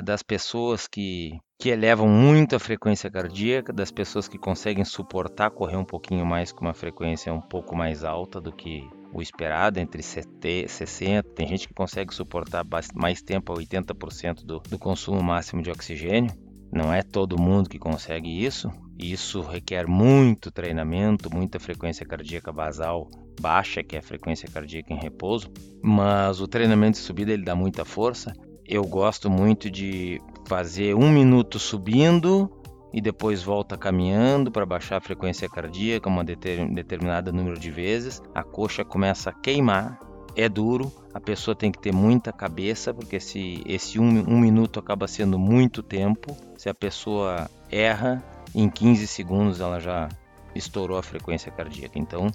das 0.01 0.23
pessoas 0.23 0.87
que, 0.87 1.37
que 1.59 1.69
elevam 1.69 2.07
muito 2.07 2.55
a 2.55 2.59
frequência 2.59 3.11
cardíaca, 3.11 3.73
das 3.73 3.91
pessoas 3.91 4.29
que 4.29 4.37
conseguem 4.37 4.85
suportar 4.85 5.51
correr 5.51 5.75
um 5.75 5.85
pouquinho 5.85 6.25
mais 6.25 6.53
com 6.53 6.63
uma 6.63 6.73
frequência 6.73 7.33
um 7.33 7.41
pouco 7.41 7.75
mais 7.75 8.05
alta 8.05 8.39
do 8.39 8.51
que 8.53 8.81
o 9.13 9.21
esperado, 9.21 9.77
entre 9.77 10.01
70 10.01 10.47
e 10.47 10.69
60. 10.69 11.29
Tem 11.35 11.45
gente 11.45 11.67
que 11.67 11.73
consegue 11.73 12.13
suportar 12.13 12.65
mais 12.95 13.21
tempo 13.21 13.51
a 13.51 13.57
80% 13.57 14.45
do, 14.45 14.59
do 14.59 14.79
consumo 14.79 15.21
máximo 15.21 15.61
de 15.61 15.69
oxigênio. 15.69 16.31
Não 16.71 16.93
é 16.93 17.01
todo 17.01 17.41
mundo 17.41 17.69
que 17.69 17.77
consegue 17.77 18.45
isso. 18.45 18.71
Isso 18.97 19.41
requer 19.41 19.87
muito 19.87 20.51
treinamento, 20.51 21.33
muita 21.33 21.59
frequência 21.59 22.05
cardíaca 22.05 22.51
basal 22.51 23.09
baixa, 23.39 23.83
que 23.83 23.95
é 23.95 23.99
a 23.99 24.03
frequência 24.03 24.47
cardíaca 24.47 24.93
em 24.93 24.99
repouso. 24.99 25.51
Mas 25.81 26.39
o 26.39 26.47
treinamento 26.47 26.97
de 26.99 27.03
subida 27.03 27.31
ele 27.31 27.43
dá 27.43 27.55
muita 27.55 27.83
força. 27.83 28.33
Eu 28.65 28.83
gosto 28.83 29.29
muito 29.29 29.69
de 29.69 30.21
fazer 30.47 30.95
um 30.95 31.09
minuto 31.09 31.59
subindo 31.59 32.49
e 32.93 33.01
depois 33.01 33.41
volta 33.41 33.77
caminhando 33.77 34.51
para 34.51 34.65
baixar 34.65 34.97
a 34.97 35.01
frequência 35.01 35.49
cardíaca 35.49 36.09
uma 36.09 36.23
determinada 36.23 37.31
número 37.31 37.59
de 37.59 37.71
vezes. 37.71 38.21
A 38.35 38.43
coxa 38.43 38.85
começa 38.85 39.29
a 39.29 39.33
queimar, 39.33 39.99
é 40.35 40.47
duro, 40.47 40.91
a 41.13 41.19
pessoa 41.19 41.55
tem 41.55 41.71
que 41.71 41.79
ter 41.79 41.93
muita 41.93 42.31
cabeça, 42.31 42.93
porque 42.93 43.19
se 43.19 43.61
esse 43.65 43.99
um, 43.99 44.07
um 44.29 44.39
minuto 44.39 44.79
acaba 44.79 45.07
sendo 45.07 45.37
muito 45.37 45.83
tempo, 45.83 46.35
se 46.57 46.69
a 46.69 46.73
pessoa 46.73 47.49
erra, 47.69 48.23
em 48.53 48.69
15 48.69 49.07
segundos 49.07 49.59
ela 49.59 49.79
já 49.79 50.09
estourou 50.55 50.97
a 50.97 51.03
frequência 51.03 51.51
cardíaca. 51.51 51.97
Então, 51.97 52.27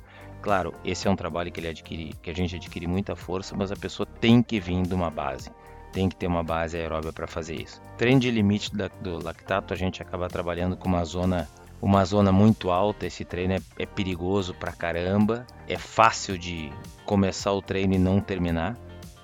claro, 0.42 0.74
esse 0.84 1.06
é 1.06 1.10
um 1.10 1.16
trabalho 1.16 1.50
que, 1.50 1.60
ele 1.60 1.68
adquire, 1.68 2.14
que 2.22 2.30
a 2.30 2.34
gente 2.34 2.56
adquire 2.56 2.86
muita 2.86 3.14
força, 3.14 3.54
mas 3.56 3.70
a 3.70 3.76
pessoa 3.76 4.06
tem 4.06 4.42
que 4.42 4.60
vir 4.60 4.82
de 4.82 4.94
uma 4.94 5.10
base. 5.10 5.50
Tem 5.92 6.08
que 6.08 6.16
ter 6.16 6.26
uma 6.26 6.42
base 6.42 6.76
aeróbica 6.76 7.12
para 7.12 7.26
fazer 7.26 7.54
isso. 7.54 7.80
Treino 7.96 8.20
de 8.20 8.30
limite 8.30 8.74
da, 8.74 8.88
do 9.00 9.22
lactato, 9.22 9.72
a 9.72 9.76
gente 9.76 10.02
acaba 10.02 10.28
trabalhando 10.28 10.76
com 10.76 10.88
uma 10.88 11.04
zona 11.04 11.48
uma 11.80 12.04
zona 12.04 12.33
muito 12.33 12.71
alta. 12.71 13.06
Esse 13.06 13.25
treino 13.25 13.54
é, 13.54 13.61
é 13.78 13.87
perigoso 13.87 14.54
pra 14.54 14.73
caramba. 14.73 15.47
É 15.68 15.76
fácil 15.76 16.38
de 16.38 16.71
começar 17.04 17.52
o 17.52 17.62
treino 17.62 17.95
e 17.95 17.99
não 17.99 18.21
terminar. 18.21 18.76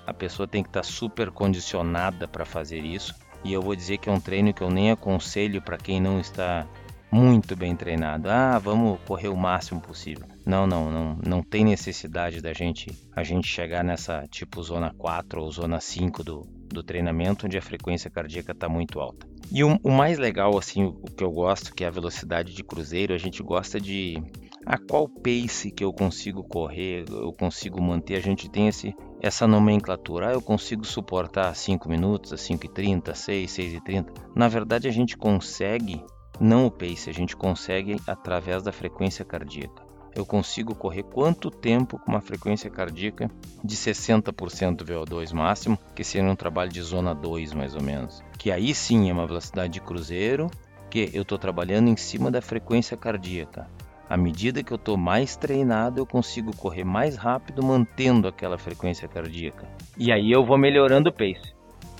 A 0.05 0.13
pessoa 0.13 0.47
tem 0.47 0.61
que 0.61 0.69
estar 0.69 0.81
tá 0.81 0.87
super 0.87 1.31
condicionada 1.31 2.27
para 2.27 2.45
fazer 2.45 2.79
isso. 2.79 3.15
E 3.43 3.51
eu 3.51 3.61
vou 3.61 3.75
dizer 3.75 3.97
que 3.97 4.09
é 4.09 4.11
um 4.11 4.19
treino 4.19 4.53
que 4.53 4.61
eu 4.61 4.69
nem 4.69 4.91
aconselho 4.91 5.61
para 5.61 5.77
quem 5.77 5.99
não 5.99 6.19
está 6.19 6.65
muito 7.11 7.55
bem 7.55 7.75
treinado. 7.75 8.29
Ah, 8.29 8.57
vamos 8.57 8.99
correr 9.05 9.27
o 9.27 9.37
máximo 9.37 9.79
possível. 9.79 10.25
Não, 10.45 10.65
não, 10.65 10.89
não, 10.89 11.17
não 11.25 11.43
tem 11.43 11.63
necessidade 11.63 12.41
da 12.41 12.53
gente 12.53 12.91
a 13.15 13.23
gente 13.23 13.47
chegar 13.47 13.83
nessa 13.83 14.25
tipo 14.27 14.61
zona 14.63 14.93
4 14.97 15.41
ou 15.41 15.51
zona 15.51 15.79
5 15.79 16.23
do, 16.23 16.47
do 16.73 16.83
treinamento 16.83 17.45
onde 17.45 17.57
a 17.57 17.61
frequência 17.61 18.09
cardíaca 18.09 18.51
está 18.51 18.67
muito 18.67 18.99
alta. 18.99 19.27
E 19.51 19.63
o, 19.63 19.79
o, 19.83 19.91
mais 19.91 20.17
legal, 20.17 20.57
assim, 20.57 20.83
o, 20.83 21.03
que 21.15 21.23
eu 21.23 21.31
gosto, 21.31 21.73
que 21.73 21.83
é 21.83 21.87
a 21.87 21.91
velocidade 21.91 22.53
de 22.53 22.63
cruzeiro, 22.63 23.13
a 23.13 23.17
gente 23.17 23.43
gosta 23.43 23.79
de 23.79 24.21
a 24.65 24.77
qual 24.77 25.07
pace 25.07 25.71
que 25.71 25.83
eu 25.83 25.93
consigo 25.93 26.43
correr, 26.43 27.05
eu 27.09 27.31
consigo 27.33 27.81
manter, 27.81 28.15
a 28.15 28.21
gente 28.21 28.49
tem 28.49 28.67
esse, 28.67 28.95
essa 29.21 29.45
nomenclatura, 29.45 30.29
ah, 30.29 30.33
eu 30.33 30.41
consigo 30.41 30.85
suportar 30.85 31.53
5 31.55 31.87
minutos, 31.87 32.33
a 32.33 32.35
5,30, 32.35 33.13
6, 33.13 33.51
6,30. 33.51 34.07
Na 34.35 34.47
verdade, 34.47 34.87
a 34.87 34.91
gente 34.91 35.15
consegue, 35.15 36.03
não 36.39 36.65
o 36.65 36.71
pace, 36.71 37.09
a 37.09 37.13
gente 37.13 37.35
consegue 37.35 37.97
através 38.07 38.63
da 38.63 38.71
frequência 38.71 39.23
cardíaca 39.23 39.92
eu 40.15 40.25
consigo 40.25 40.75
correr 40.75 41.03
quanto 41.03 41.49
tempo 41.49 41.99
com 41.99 42.11
uma 42.11 42.21
frequência 42.21 42.69
cardíaca 42.69 43.29
de 43.63 43.75
60% 43.75 44.83
VO2 44.83 45.33
máximo, 45.33 45.77
que 45.95 46.03
seria 46.03 46.29
um 46.29 46.35
trabalho 46.35 46.71
de 46.71 46.81
zona 46.81 47.13
2 47.13 47.53
mais 47.53 47.75
ou 47.75 47.81
menos. 47.81 48.23
Que 48.37 48.51
aí 48.51 48.73
sim 48.73 49.09
é 49.09 49.13
uma 49.13 49.27
velocidade 49.27 49.73
de 49.73 49.81
cruzeiro, 49.81 50.49
que 50.89 51.09
eu 51.13 51.23
estou 51.23 51.37
trabalhando 51.37 51.89
em 51.89 51.97
cima 51.97 52.29
da 52.29 52.41
frequência 52.41 52.95
cardíaca. 52.95 53.67
À 54.09 54.17
medida 54.17 54.61
que 54.61 54.71
eu 54.71 54.75
estou 54.75 54.95
mais 54.95 55.35
treinado, 55.35 55.99
eu 55.99 56.05
consigo 56.05 56.55
correr 56.55 56.83
mais 56.83 57.15
rápido 57.15 57.63
mantendo 57.63 58.27
aquela 58.27 58.57
frequência 58.57 59.07
cardíaca. 59.07 59.67
E 59.97 60.11
aí 60.11 60.31
eu 60.31 60.45
vou 60.45 60.57
melhorando 60.57 61.09
o 61.09 61.11
pace. 61.11 61.53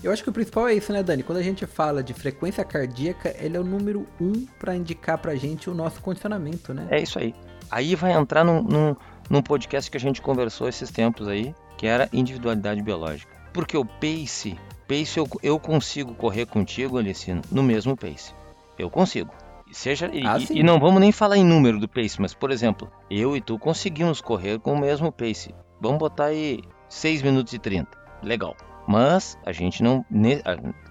Eu 0.04 0.12
acho 0.12 0.22
que 0.22 0.30
o 0.30 0.34
principal 0.34 0.68
é 0.68 0.74
isso, 0.74 0.92
né, 0.92 1.02
Dani? 1.02 1.24
Quando 1.24 1.38
a 1.38 1.42
gente 1.42 1.66
fala 1.66 2.04
de 2.04 2.14
frequência 2.14 2.64
cardíaca, 2.66 3.34
ele 3.40 3.56
é 3.56 3.60
o 3.60 3.64
número 3.64 4.06
um 4.20 4.46
para 4.60 4.76
indicar 4.76 5.18
para 5.18 5.32
a 5.32 5.36
gente 5.36 5.70
o 5.70 5.74
nosso 5.74 6.02
condicionamento, 6.02 6.74
né? 6.74 6.88
É 6.92 7.02
isso 7.02 7.18
aí. 7.18 7.34
Aí 7.70 7.96
vai 7.96 8.14
entrar 8.14 8.44
num, 8.44 8.62
num, 8.62 8.96
num 9.30 9.42
podcast 9.42 9.90
que 9.90 9.98
a 9.98 10.00
gente 10.00 10.22
conversou 10.22 10.68
esses 10.68 10.92
tempos 10.92 11.28
aí, 11.28 11.54
que 11.78 11.88
era 11.88 12.10
individualidade 12.14 12.82
biológica. 12.82 13.32
Porque 13.54 13.78
o 13.78 13.86
pace, 13.86 14.58
pace 14.88 15.18
eu, 15.18 15.28
eu 15.42 15.60
consigo 15.60 16.14
correr 16.16 16.46
contigo, 16.46 16.98
Alicino, 16.98 17.42
no 17.52 17.64
mesmo 17.64 17.96
pace. 17.96 18.34
Eu 18.78 18.90
consigo. 18.90 19.32
Seja, 19.72 20.10
ah, 20.26 20.38
e, 20.38 20.60
e, 20.60 20.64
não 20.64 20.80
vamos 20.80 21.02
nem 21.02 21.12
falar 21.12 21.36
em 21.36 21.44
número 21.44 21.80
do 21.80 21.88
pace, 21.88 22.22
mas 22.22 22.34
por 22.34 22.52
exemplo, 22.52 22.92
eu 23.10 23.36
e 23.36 23.42
tu 23.42 23.58
conseguimos 23.58 24.22
correr 24.22 24.60
com 24.60 24.74
o 24.74 24.80
mesmo 24.80 25.12
pace. 25.12 25.54
Vamos 25.82 25.98
botar 25.98 26.26
aí 26.26 26.60
6 26.90 27.24
minutos 27.24 27.54
e 27.54 27.60
30. 27.60 27.90
Legal. 28.22 28.56
Mas 28.88 29.38
a 29.46 29.52
gente 29.52 29.82
não. 29.82 30.06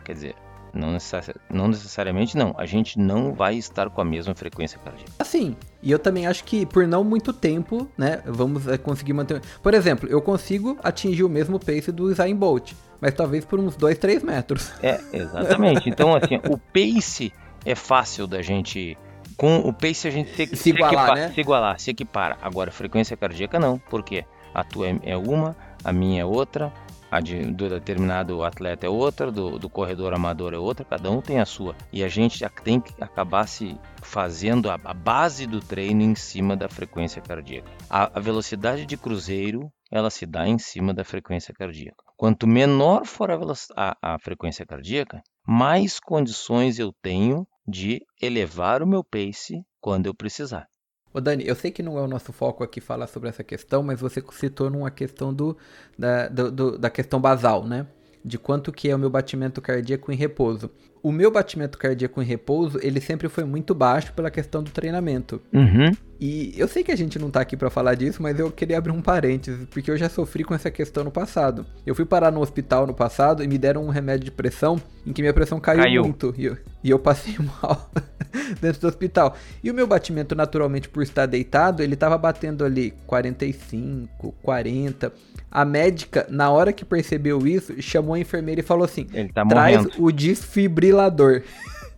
Quer 0.04 0.12
dizer, 0.12 0.36
não, 0.72 0.92
necessari 0.92 1.38
não 1.50 1.68
necessariamente 1.68 2.36
não. 2.36 2.54
A 2.56 2.66
gente 2.66 2.98
não 2.98 3.32
vai 3.32 3.56
estar 3.56 3.90
com 3.90 4.00
a 4.00 4.04
mesma 4.04 4.34
frequência 4.34 4.78
cardíaca. 4.78 5.12
Assim, 5.18 5.56
e 5.82 5.90
eu 5.90 5.98
também 5.98 6.26
acho 6.26 6.44
que 6.44 6.64
por 6.64 6.86
não 6.86 7.04
muito 7.04 7.32
tempo, 7.32 7.88
né, 7.96 8.22
vamos 8.24 8.66
é, 8.66 8.78
conseguir 8.78 9.12
manter. 9.12 9.40
Por 9.62 9.74
exemplo, 9.74 10.08
eu 10.08 10.20
consigo 10.20 10.78
atingir 10.82 11.24
o 11.24 11.28
mesmo 11.28 11.58
pace 11.58 11.92
do 11.92 12.04
Usain 12.04 12.34
Bolt, 12.34 12.72
mas 13.00 13.14
talvez 13.14 13.44
por 13.44 13.60
uns 13.60 13.76
2, 13.76 13.98
3 13.98 14.22
metros. 14.22 14.72
É, 14.82 15.00
exatamente. 15.12 15.88
Então, 15.88 16.14
assim, 16.14 16.36
o 16.48 16.56
pace 16.56 17.32
é 17.64 17.74
fácil 17.74 18.26
da 18.26 18.40
gente. 18.42 18.96
Com 19.36 19.58
o 19.58 19.72
pace 19.72 20.06
a 20.06 20.10
gente 20.10 20.32
tem 20.32 20.46
que 20.46 20.56
se, 20.56 20.64
se 20.64 20.70
igualar, 20.70 20.94
equipar, 20.94 21.16
né? 21.16 21.32
se 21.34 21.40
igualar, 21.40 21.80
se 21.80 21.90
equipara. 21.90 22.38
Agora, 22.40 22.70
frequência 22.70 23.16
cardíaca 23.16 23.58
não. 23.58 23.78
Por 23.78 24.02
quê? 24.02 24.24
A 24.54 24.62
tua 24.62 24.88
é, 24.88 24.98
é 25.02 25.16
uma, 25.16 25.56
a 25.82 25.92
minha 25.92 26.22
é 26.22 26.24
outra, 26.24 26.72
a 27.12 27.20
de, 27.20 27.44
do 27.52 27.68
determinado 27.68 28.42
atleta 28.42 28.86
é 28.86 28.88
outra, 28.88 29.30
do, 29.30 29.58
do, 29.58 29.68
corredor 29.68 30.14
amador 30.14 30.54
é 30.54 30.56
outra, 30.56 30.82
cada 30.82 31.10
um 31.10 31.20
tem 31.20 31.40
a 31.40 31.44
sua. 31.44 31.76
E 31.92 32.02
a 32.02 32.08
gente 32.08 32.42
tem 32.64 32.80
que 32.80 32.94
acabar 33.04 33.46
se 33.46 33.78
fazendo 34.02 34.70
a, 34.70 34.80
a 34.82 34.94
base 34.94 35.46
do 35.46 35.60
treino 35.60 36.00
em 36.00 36.14
cima 36.14 36.56
da 36.56 36.70
frequência 36.70 37.20
cardíaca. 37.20 37.70
A, 37.90 38.18
a 38.18 38.18
velocidade 38.18 38.86
de 38.86 38.96
cruzeiro 38.96 39.70
ela 39.90 40.08
se 40.08 40.24
dá 40.24 40.48
em 40.48 40.58
cima 40.58 40.94
da 40.94 41.04
frequência 41.04 41.52
cardíaca. 41.52 42.02
Quanto 42.16 42.46
menor 42.46 43.04
for 43.04 43.30
a, 43.30 43.38
a, 43.76 44.14
a 44.14 44.18
frequência 44.18 44.64
cardíaca, 44.64 45.20
mais 45.46 46.00
condições 46.00 46.78
eu 46.78 46.94
tenho 47.02 47.46
de 47.68 48.00
elevar 48.22 48.82
o 48.82 48.86
meu 48.86 49.04
pace 49.04 49.62
quando 49.82 50.06
eu 50.06 50.14
precisar. 50.14 50.66
Ô 51.12 51.20
Dani, 51.20 51.46
eu 51.46 51.54
sei 51.54 51.70
que 51.70 51.82
não 51.82 51.98
é 51.98 52.02
o 52.02 52.08
nosso 52.08 52.32
foco 52.32 52.64
aqui 52.64 52.80
falar 52.80 53.06
sobre 53.06 53.28
essa 53.28 53.44
questão, 53.44 53.82
mas 53.82 54.00
você 54.00 54.22
citou 54.32 54.70
numa 54.70 54.90
questão 54.90 55.32
do, 55.32 55.56
da, 55.98 56.28
do, 56.28 56.50
do, 56.50 56.78
da 56.78 56.88
questão 56.90 57.20
basal, 57.20 57.66
né? 57.66 57.86
De 58.24 58.38
quanto 58.38 58.72
que 58.72 58.88
é 58.88 58.94
o 58.96 58.98
meu 58.98 59.10
batimento 59.10 59.60
cardíaco 59.60 60.10
em 60.12 60.16
repouso 60.16 60.70
o 61.02 61.10
meu 61.10 61.30
batimento 61.30 61.76
cardíaco 61.76 62.22
em 62.22 62.24
repouso, 62.24 62.78
ele 62.82 63.00
sempre 63.00 63.28
foi 63.28 63.44
muito 63.44 63.74
baixo 63.74 64.12
pela 64.12 64.30
questão 64.30 64.62
do 64.62 64.70
treinamento. 64.70 65.40
Uhum. 65.52 65.90
E 66.20 66.54
eu 66.56 66.68
sei 66.68 66.84
que 66.84 66.92
a 66.92 66.96
gente 66.96 67.18
não 67.18 67.28
tá 67.28 67.40
aqui 67.40 67.56
para 67.56 67.68
falar 67.68 67.96
disso, 67.96 68.22
mas 68.22 68.38
eu 68.38 68.48
queria 68.48 68.78
abrir 68.78 68.92
um 68.92 69.02
parênteses, 69.02 69.66
porque 69.68 69.90
eu 69.90 69.96
já 69.96 70.08
sofri 70.08 70.44
com 70.44 70.54
essa 70.54 70.70
questão 70.70 71.02
no 71.02 71.10
passado. 71.10 71.66
Eu 71.84 71.96
fui 71.96 72.04
parar 72.04 72.30
no 72.30 72.40
hospital 72.40 72.86
no 72.86 72.94
passado 72.94 73.42
e 73.42 73.48
me 73.48 73.58
deram 73.58 73.84
um 73.84 73.88
remédio 73.88 74.26
de 74.26 74.30
pressão 74.30 74.80
em 75.04 75.12
que 75.12 75.20
minha 75.20 75.34
pressão 75.34 75.58
caiu, 75.58 75.82
caiu. 75.82 76.02
muito. 76.04 76.32
E 76.38 76.44
eu, 76.44 76.56
e 76.84 76.90
eu 76.90 76.98
passei 77.00 77.34
mal 77.60 77.90
dentro 78.60 78.80
do 78.80 78.86
hospital. 78.86 79.36
E 79.64 79.70
o 79.70 79.74
meu 79.74 79.84
batimento, 79.84 80.32
naturalmente, 80.36 80.88
por 80.88 81.02
estar 81.02 81.26
deitado, 81.26 81.82
ele 81.82 81.96
tava 81.96 82.16
batendo 82.16 82.64
ali 82.64 82.94
45, 83.04 84.32
40. 84.42 85.12
A 85.50 85.64
médica, 85.64 86.26
na 86.30 86.50
hora 86.50 86.72
que 86.72 86.84
percebeu 86.84 87.44
isso, 87.46 87.74
chamou 87.82 88.14
a 88.14 88.18
enfermeira 88.20 88.60
e 88.60 88.64
falou 88.64 88.84
assim: 88.84 89.06
tá 89.34 89.44
traz 89.44 89.86
o 89.98 90.12
desfibrilador. 90.12 90.91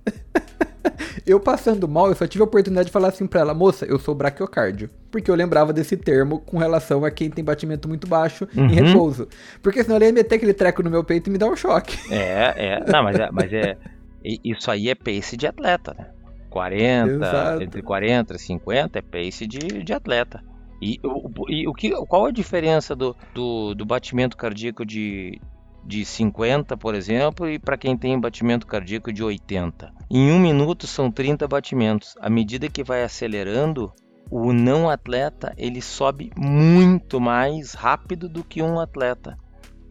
eu 1.26 1.40
passando 1.40 1.88
mal, 1.88 2.08
eu 2.08 2.14
só 2.14 2.26
tive 2.26 2.42
a 2.42 2.46
oportunidade 2.46 2.86
de 2.86 2.92
falar 2.92 3.08
assim 3.08 3.26
pra 3.26 3.40
ela, 3.40 3.54
moça, 3.54 3.84
eu 3.86 3.98
sou 3.98 4.14
braquiocárdio. 4.14 4.90
Porque 5.10 5.30
eu 5.30 5.34
lembrava 5.34 5.72
desse 5.72 5.96
termo 5.96 6.40
com 6.40 6.58
relação 6.58 7.04
a 7.04 7.10
quem 7.10 7.30
tem 7.30 7.44
batimento 7.44 7.88
muito 7.88 8.06
baixo 8.06 8.48
uhum. 8.56 8.66
em 8.66 8.74
repouso. 8.74 9.28
Porque 9.62 9.82
senão 9.82 9.96
ele 9.96 10.06
ia 10.06 10.12
meter 10.12 10.36
aquele 10.36 10.54
treco 10.54 10.82
no 10.82 10.90
meu 10.90 11.04
peito 11.04 11.28
e 11.28 11.32
me 11.32 11.38
dar 11.38 11.48
um 11.48 11.56
choque. 11.56 11.96
É, 12.12 12.54
é. 12.56 12.84
Não, 12.90 13.02
mas 13.02 13.18
é. 13.18 13.28
Mas 13.30 13.52
é 13.52 13.76
isso 14.24 14.70
aí 14.70 14.88
é 14.88 14.94
pace 14.94 15.36
de 15.36 15.46
atleta, 15.46 15.94
né? 15.98 16.06
40, 16.48 17.10
Exato. 17.10 17.62
entre 17.62 17.82
40 17.82 18.34
e 18.34 18.38
50 18.38 18.98
é 18.98 19.02
pace 19.02 19.46
de, 19.46 19.82
de 19.82 19.92
atleta. 19.92 20.42
E, 20.80 21.00
o, 21.02 21.30
e 21.48 21.66
o 21.66 21.74
que, 21.74 21.90
qual 22.06 22.26
a 22.26 22.30
diferença 22.30 22.94
do, 22.94 23.14
do, 23.34 23.74
do 23.74 23.84
batimento 23.84 24.36
cardíaco 24.36 24.84
de, 24.84 25.40
de 25.86 26.04
50, 26.04 26.76
por 26.76 26.94
exemplo, 26.94 27.48
e 27.48 27.58
para 27.58 27.76
quem 27.76 27.96
tem 27.96 28.18
batimento 28.18 28.66
cardíaco 28.66 29.12
de 29.12 29.22
80? 29.22 29.92
Em 30.10 30.32
um 30.32 30.38
minuto 30.38 30.86
são 30.86 31.10
30 31.10 31.46
batimentos. 31.46 32.14
À 32.20 32.30
medida 32.30 32.68
que 32.68 32.82
vai 32.82 33.02
acelerando, 33.02 33.92
o 34.30 34.52
não 34.52 34.88
atleta 34.88 35.52
ele 35.56 35.82
sobe 35.82 36.32
muito 36.36 37.20
mais 37.20 37.74
rápido 37.74 38.28
do 38.28 38.42
que 38.42 38.62
um 38.62 38.80
atleta. 38.80 39.36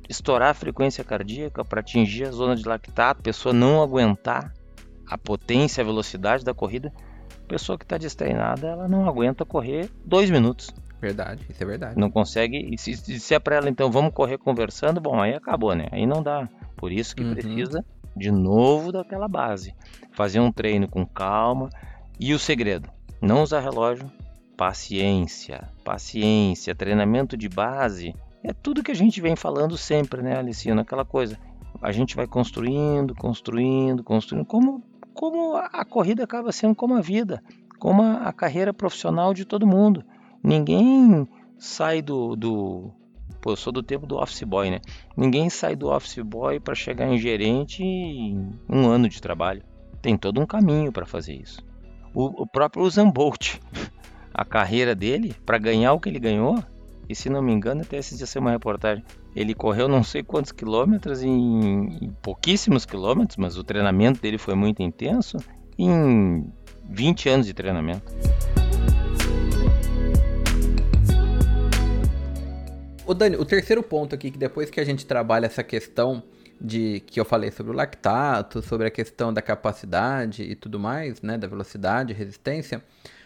Estourar 0.10 0.50
a 0.50 0.54
frequência 0.56 1.04
cardíaca 1.04 1.64
para 1.64 1.80
atingir 1.80 2.26
a 2.26 2.32
zona 2.32 2.56
de 2.56 2.68
lactato, 2.68 3.22
a 3.22 3.24
pessoa 3.24 3.54
não 3.54 3.82
aguentar 3.82 4.54
a 5.08 5.18
potência, 5.18 5.82
a 5.82 5.86
velocidade 5.86 6.44
da 6.44 6.54
corrida, 6.54 6.92
pessoa 7.48 7.78
que 7.78 7.86
está 7.86 7.98
destreinada, 7.98 8.68
ela 8.68 8.88
não 8.88 9.08
aguenta 9.08 9.46
correr 9.46 9.90
dois 10.04 10.30
minutos. 10.30 10.74
Verdade, 11.04 11.46
isso 11.50 11.62
é 11.62 11.66
verdade. 11.66 12.00
Não 12.00 12.10
consegue. 12.10 12.74
E 12.74 12.78
se 12.78 12.92
disser 12.92 13.42
para 13.42 13.58
ela, 13.58 13.70
então, 13.70 13.92
vamos 13.92 14.14
correr 14.14 14.38
conversando, 14.38 15.02
bom, 15.02 15.20
aí 15.20 15.34
acabou, 15.34 15.76
né? 15.76 15.88
Aí 15.92 16.06
não 16.06 16.24
dá. 16.24 16.48
Por 16.78 16.94
isso 16.94 17.14
que 17.14 17.22
uhum. 17.22 17.34
precisa 17.34 17.84
de 18.16 18.32
novo 18.32 18.90
daquela 18.90 19.28
base. 19.28 19.76
Fazer 20.14 20.40
um 20.40 20.50
treino 20.50 20.88
com 20.88 21.06
calma. 21.06 21.70
E 22.18 22.34
o 22.34 22.40
segredo? 22.40 22.90
Não 23.22 23.44
usar 23.44 23.60
relógio. 23.60 24.10
Paciência, 24.56 25.68
paciência, 25.84 26.74
treinamento 26.74 27.36
de 27.36 27.50
base. 27.50 28.16
É 28.42 28.54
tudo 28.54 28.82
que 28.82 28.92
a 28.92 28.96
gente 28.96 29.20
vem 29.20 29.36
falando 29.36 29.76
sempre, 29.76 30.22
né, 30.22 30.38
Alicina? 30.38 30.84
Aquela 30.84 31.04
coisa. 31.04 31.38
A 31.82 31.92
gente 31.92 32.16
vai 32.16 32.28
construindo, 32.28 33.14
construindo, 33.14 34.06
construindo. 34.06 34.46
Como, 34.46 34.82
como 35.14 35.58
a 35.58 35.84
corrida 35.84 36.24
acaba 36.24 36.54
sendo 36.54 36.74
como 36.74 36.96
a 36.96 37.02
vida, 37.02 37.44
como 37.78 38.02
a, 38.04 38.30
a 38.30 38.32
carreira 38.32 38.74
profissional 38.74 39.34
de 39.34 39.44
todo 39.44 39.68
mundo. 39.68 40.02
Ninguém 40.44 41.28
sai 41.58 42.02
do, 42.02 42.36
do, 42.36 42.92
Pô, 43.44 43.52
eu 43.52 43.56
sou 43.58 43.74
do 43.74 43.84
tempo 43.84 44.08
do 44.08 44.16
office 44.16 44.44
boy, 44.44 44.70
né? 44.72 44.80
Ninguém 45.18 45.50
sai 45.50 45.76
do 45.76 45.90
office 45.90 46.24
boy 46.24 46.62
para 46.62 46.74
chegar 46.74 47.08
em 47.08 47.18
gerente 47.18 47.84
em 47.84 48.50
um 48.70 48.88
ano 48.88 49.10
de 49.10 49.22
trabalho. 49.22 49.62
Tem 50.02 50.18
todo 50.18 50.40
um 50.40 50.46
caminho 50.46 50.94
para 50.94 51.06
fazer 51.06 51.34
isso. 51.34 51.62
O, 52.14 52.44
o 52.44 52.48
próprio 52.48 52.84
Usain 52.84 53.12
Bolt, 53.12 53.58
a 54.34 54.46
carreira 54.46 54.96
dele, 54.96 55.36
para 55.46 55.58
ganhar 55.58 55.92
o 55.92 56.00
que 56.00 56.08
ele 56.08 56.20
ganhou, 56.20 56.64
e 57.10 57.14
se 57.14 57.30
não 57.30 57.42
me 57.42 57.52
engano, 57.52 57.82
até 57.82 57.98
esse 57.98 58.16
dia 58.16 58.26
uma 58.40 58.52
reportagem. 58.52 59.04
Ele 59.36 59.54
correu 59.54 59.90
não 59.90 60.04
sei 60.04 60.24
quantos 60.24 60.54
quilômetros, 60.54 61.22
em, 61.22 61.98
em 62.02 62.16
pouquíssimos 62.22 62.86
quilômetros, 62.86 63.36
mas 63.36 63.58
o 63.58 63.64
treinamento 63.64 64.22
dele 64.22 64.38
foi 64.38 64.56
muito 64.56 64.82
intenso, 64.82 65.36
em 65.78 66.46
20 66.90 67.28
anos 67.28 67.46
de 67.46 67.54
treinamento. 67.54 68.14
O 73.06 73.14
Dani, 73.14 73.36
o 73.36 73.44
terceiro 73.44 73.84
ponto 73.84 74.16
aqui, 74.16 74.32
que 74.32 74.38
depois 74.38 74.70
que 74.70 74.80
a 74.80 74.86
gente 74.86 75.06
trabalha 75.06 75.46
essa 75.46 75.62
questão 75.62 76.24
de 76.60 77.02
que 77.06 77.20
eu 77.20 77.26
falei 77.26 77.52
sobre 77.52 77.74
o 77.74 77.76
lactato, 77.76 78.62
sobre 78.62 78.88
a 78.88 78.92
questão 78.92 79.34
da 79.34 79.42
capacidade 79.42 80.44
e 80.44 80.56
tudo 80.56 80.80
mais, 80.80 81.22
né, 81.22 81.38
da 81.38 81.46
velocidade, 81.46 82.14
resistência, 82.14 82.82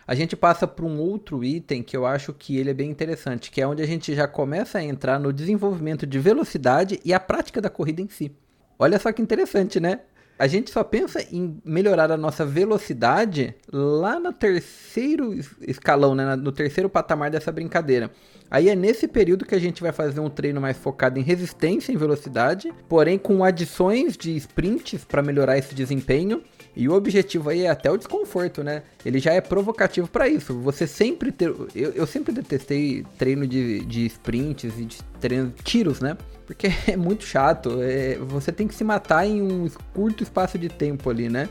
a 0.07 0.15
gente 0.15 0.36
passa 0.36 0.65
para 0.65 0.84
um 0.84 0.98
outro 1.00 1.43
item 1.43 1.84
que 1.84 1.96
eu 1.96 2.07
acho 2.07 2.34
que 2.34 2.57
ele 2.57 2.72
é 2.72 2.74
bem 2.74 2.89
interessante, 2.89 3.51
que 3.51 3.62
é 3.62 3.67
onde 3.67 3.84
a 3.84 3.86
gente 3.86 4.15
já 4.15 4.27
começa 4.27 4.79
a 4.79 4.84
entrar 4.84 5.19
no 5.19 5.31
desenvolvimento 5.31 6.07
de 6.07 6.17
velocidade 6.17 7.00
e 7.05 7.13
a 7.13 7.19
prática 7.19 7.62
da 7.62 7.69
corrida 7.69 8.01
em 8.01 8.10
si. 8.10 8.31
Olha 8.79 8.98
só 8.98 9.12
que 9.12 9.22
interessante, 9.22 9.79
né? 9.79 10.00
a 10.39 10.46
gente 10.46 10.69
só 10.69 10.84
pensa 10.84 11.22
em 11.31 11.60
melhorar 11.65 12.12
a 12.12 12.17
nossa 12.17 12.46
velocidade 12.46 13.55
lá 13.72 14.19
no 14.19 14.31
terceiro 14.31 15.34
escalão, 15.62 16.13
né? 16.13 16.36
no 16.36 16.51
terceiro 16.51 16.89
patamar 16.89 17.31
dessa 17.31 17.51
brincadeira. 17.51 18.12
Aí 18.50 18.70
é 18.70 18.75
nesse 18.75 19.08
período 19.08 19.46
que 19.46 19.56
a 19.56 19.60
gente 19.60 19.82
vai 19.82 19.92
fazer 19.92 20.20
um 20.20 20.30
treino 20.30 20.62
mais 20.62 20.77
focado 20.77 21.20
em 21.20 21.24
resistência 21.24 21.92
e 21.92 21.98
velocidade, 21.98 22.72
porém 22.88 23.18
com 23.18 23.44
adições 23.44 24.16
de 24.16 24.36
sprints 24.38 25.04
para 25.04 25.22
melhorar 25.22 25.58
esse 25.58 25.75
desempenho. 25.75 26.42
E 26.75 26.88
o 26.88 26.94
objetivo 26.94 27.50
aí 27.50 27.63
é 27.63 27.70
até 27.70 27.89
o 27.89 27.98
desconforto, 27.98 28.63
né? 28.63 28.84
Ele 29.04 29.18
já 29.18 29.34
é 29.34 29.42
provocativo 29.42 30.08
para 30.08 30.27
isso. 30.27 30.54
Você 30.60 30.86
sempre 30.86 31.32
ter. 31.32 31.50
Eu, 31.74 31.92
eu 31.92 32.06
sempre 32.06 32.32
detestei 32.32 33.04
treino 33.18 33.48
de, 33.48 33.84
de 33.84 34.06
sprints 34.06 34.77
e 34.77 34.86
de 34.86 34.98
treino, 35.20 35.51
tiros, 35.63 36.00
né? 36.00 36.16
Porque 36.46 36.68
é 36.88 36.96
muito 36.96 37.24
chato. 37.24 37.82
É, 37.82 38.16
você 38.18 38.51
tem 38.51 38.68
que 38.68 38.75
se 38.75 38.84
matar 38.84 39.25
em 39.25 39.42
um 39.42 39.68
curto 39.94 40.22
espaço 40.22 40.58
de 40.58 40.70
tempo 40.70 41.10
ali, 41.10 41.30
né? 41.30 41.50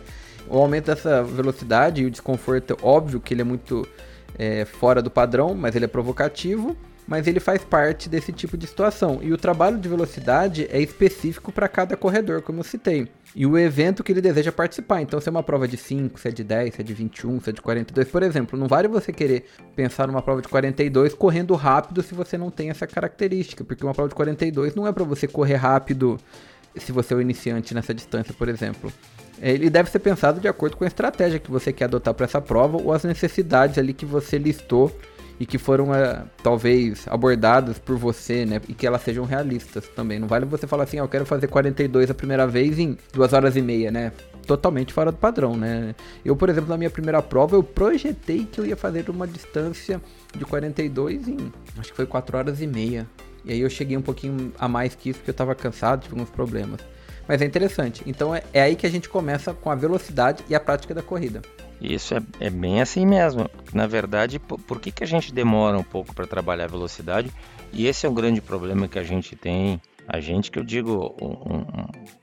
O 0.49 0.59
aumento 0.59 0.87
dessa 0.87 1.25
velocidade 1.25 2.03
e 2.03 2.07
o 2.07 2.11
desconforto, 2.11 2.77
óbvio 2.81 3.21
que 3.21 3.35
ele 3.35 3.41
é 3.41 3.45
muito 3.45 3.87
é, 4.39 4.65
fora 4.65 5.03
do 5.03 5.11
padrão, 5.11 5.55
mas 5.55 5.75
ele 5.75 5.85
é 5.85 5.89
provocativo 5.89 6.77
mas 7.07 7.27
ele 7.27 7.39
faz 7.39 7.63
parte 7.63 8.09
desse 8.09 8.33
tipo 8.33 8.57
de 8.57 8.67
situação. 8.67 9.21
E 9.23 9.33
o 9.33 9.39
trabalho 9.39 9.79
de 9.79 9.89
velocidade 9.89 10.67
é 10.71 10.81
específico 10.81 11.53
para 11.53 11.69
cada 11.69 11.97
corredor, 11.97 12.43
como 12.43 12.61
eu 12.61 12.65
citei. 12.65 13.09
E 13.35 13.47
o 13.47 13.57
evento 13.57 14.03
que 14.03 14.13
ele 14.13 14.21
deseja 14.21 14.51
participar. 14.51 15.03
Então, 15.03 15.21
se 15.21 15.29
é 15.29 15.31
uma 15.31 15.43
prova 15.43 15.69
de 15.69 15.77
5, 15.77 16.19
se 16.19 16.29
é 16.29 16.31
de 16.31 16.43
10, 16.43 16.75
se 16.75 16.81
é 16.81 16.85
de 16.85 16.95
21, 16.95 17.41
se 17.41 17.51
é 17.51 17.53
de 17.53 17.61
42, 17.61 18.09
por 18.09 18.23
exemplo, 18.23 18.59
não 18.59 18.67
vale 18.67 18.89
você 18.89 19.13
querer 19.13 19.47
pensar 19.77 20.07
numa 20.07 20.23
prova 20.23 20.43
de 20.43 20.49
42 20.49 21.15
correndo 21.15 21.55
rápido 21.55 22.03
se 22.03 22.15
você 22.15 22.37
não 22.37 22.51
tem 22.51 22.71
essa 22.71 22.87
característica, 22.87 23.63
porque 23.63 23.85
uma 23.85 23.95
prova 23.95 24.09
de 24.09 24.15
42 24.15 24.75
não 24.75 24.87
é 24.87 24.93
para 24.93 25.05
você 25.05 25.29
correr 25.29 25.57
rápido 25.57 26.19
se 26.75 26.93
você 26.93 27.15
é 27.15 27.17
o 27.17 27.21
iniciante 27.21 27.75
nessa 27.75 27.95
distância, 27.95 28.35
por 28.35 28.49
exemplo. 28.49 28.93
Ele 29.41 29.69
deve 29.69 29.91
ser 29.91 29.99
pensado 29.99 30.41
de 30.41 30.49
acordo 30.49 30.77
com 30.77 30.85
a 30.85 30.87
estratégia 30.87 31.39
que 31.39 31.51
você 31.51 31.73
quer 31.73 31.85
adotar 31.85 32.15
para 32.15 32.25
essa 32.25 32.41
prova 32.41 32.77
ou 32.77 32.93
as 32.93 33.05
necessidades 33.05 33.77
ali 33.79 33.93
que 33.93 34.07
você 34.07 34.39
listou 34.39 34.91
e 35.39 35.45
que 35.45 35.59
foram 35.59 35.95
é, 35.95 36.25
talvez 36.43 37.07
abordadas 37.09 37.79
por 37.79 37.97
você, 37.97 38.47
né? 38.47 38.61
E 38.69 38.75
que 38.75 38.87
elas 38.87 39.03
sejam 39.03 39.25
realistas 39.25 39.87
também. 39.89 40.19
Não 40.19 40.27
vale 40.27 40.47
você 40.47 40.67
falar 40.67 40.85
assim, 40.85 40.99
ah, 40.99 41.03
eu 41.03 41.09
quero 41.09 41.27
fazer 41.27 41.47
42 41.49 42.11
a 42.11 42.15
primeira 42.15 42.47
vez 42.47 42.79
em 42.79 42.97
duas 43.13 43.33
horas 43.33 43.57
e 43.57 43.63
meia, 43.63 43.91
né? 43.91 44.13
Totalmente 44.47 44.93
fora 44.93 45.13
do 45.13 45.19
padrão, 45.19 45.57
né? 45.57 45.95
Eu, 46.25 46.35
por 46.35 46.49
exemplo, 46.49 46.71
na 46.71 46.79
minha 46.79 46.91
primeira 46.91 47.21
prova, 47.21 47.57
eu 47.57 47.63
projetei 47.63 48.47
que 48.51 48.61
eu 48.61 48.65
ia 48.65 48.77
fazer 48.77 49.11
uma 49.11 49.27
distância 49.27 50.01
de 50.35 50.45
42 50.45 51.29
em, 51.29 51.53
acho 51.79 51.91
que 51.91 51.97
foi 51.97 52.07
4 52.07 52.39
horas 52.39 52.63
e 52.63 52.67
meia. 52.67 53.07
E 53.45 53.53
aí 53.53 53.61
eu 53.61 53.69
cheguei 53.69 53.97
um 53.97 54.03
pouquinho 54.03 54.53
a 54.59 54.67
mais 54.67 54.95
que 54.95 55.11
isso 55.11 55.19
porque 55.19 55.31
eu 55.31 55.35
tava 55.35 55.55
cansado, 55.55 56.03
tive 56.03 56.15
alguns 56.15 56.31
problemas. 56.31 56.81
Mas 57.29 57.43
é 57.43 57.45
interessante. 57.45 58.03
Então 58.07 58.35
é, 58.35 58.43
é 58.53 58.63
aí 58.63 58.77
que 58.77 58.87
a 58.87 58.91
gente 58.91 59.09
começa 59.09 59.53
com 59.53 59.71
a 59.71 59.75
velocidade 59.75 60.45
e 60.49 60.55
a 60.55 60.61
prática 60.61 60.95
da 60.95 61.03
corrida. 61.03 61.43
Isso 61.81 62.15
é, 62.15 62.23
é 62.41 62.51
bem 62.51 62.81
assim 62.81 63.07
mesmo. 63.07 63.51
Na 63.73 63.87
verdade, 63.87 64.39
por, 64.39 64.59
por 64.61 64.81
que, 64.81 64.91
que 64.91 65.05
a 65.05 65.07
gente 65.07 65.33
demora 65.33 65.79
um 65.79 65.83
pouco 65.83 66.15
para 66.15 66.27
trabalhar 66.27 66.65
a 66.65 66.69
velocidade? 66.69 67.31
E 67.73 67.87
esse 67.87 68.07
é 68.07 68.09
um 68.09 68.15
grande 68.15 68.41
problema 68.41 68.89
que 68.89 68.99
a 68.99 69.03
gente 69.03 69.37
tem. 69.37 69.81
A 70.09 70.21
gente, 70.21 70.51
que 70.51 70.59
eu 70.59 70.65
digo, 70.65 71.15
um, 71.21 71.65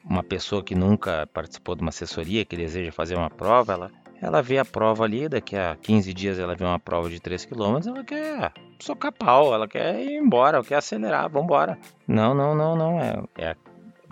uma 0.03 0.23
pessoa 0.23 0.63
que 0.63 0.73
nunca 0.73 1.27
participou 1.33 1.75
de 1.75 1.81
uma 1.81 1.89
assessoria, 1.89 2.45
que 2.45 2.55
deseja 2.55 2.91
fazer 2.91 3.15
uma 3.15 3.29
prova, 3.29 3.73
ela, 3.73 3.91
ela 4.21 4.41
vê 4.41 4.57
a 4.57 4.63
prova 4.63 5.03
ali, 5.03 5.27
daqui 5.27 5.55
a 5.55 5.75
15 5.81 6.13
dias 6.13 6.39
ela 6.39 6.55
vê 6.55 6.63
uma 6.63 6.79
prova 6.79 7.09
de 7.09 7.19
3 7.19 7.45
km, 7.45 7.79
ela 7.85 8.03
quer 8.05 8.53
socar 8.79 9.11
pau, 9.11 9.53
ela 9.53 9.67
quer 9.67 9.99
ir 9.99 10.15
embora, 10.15 10.57
ela 10.57 10.65
quer 10.65 10.75
acelerar, 10.75 11.29
vamos 11.29 11.43
embora. 11.43 11.77
Não, 12.07 12.33
não, 12.33 12.55
não, 12.55 12.75
não. 12.75 12.99
É, 13.01 13.21
é 13.37 13.55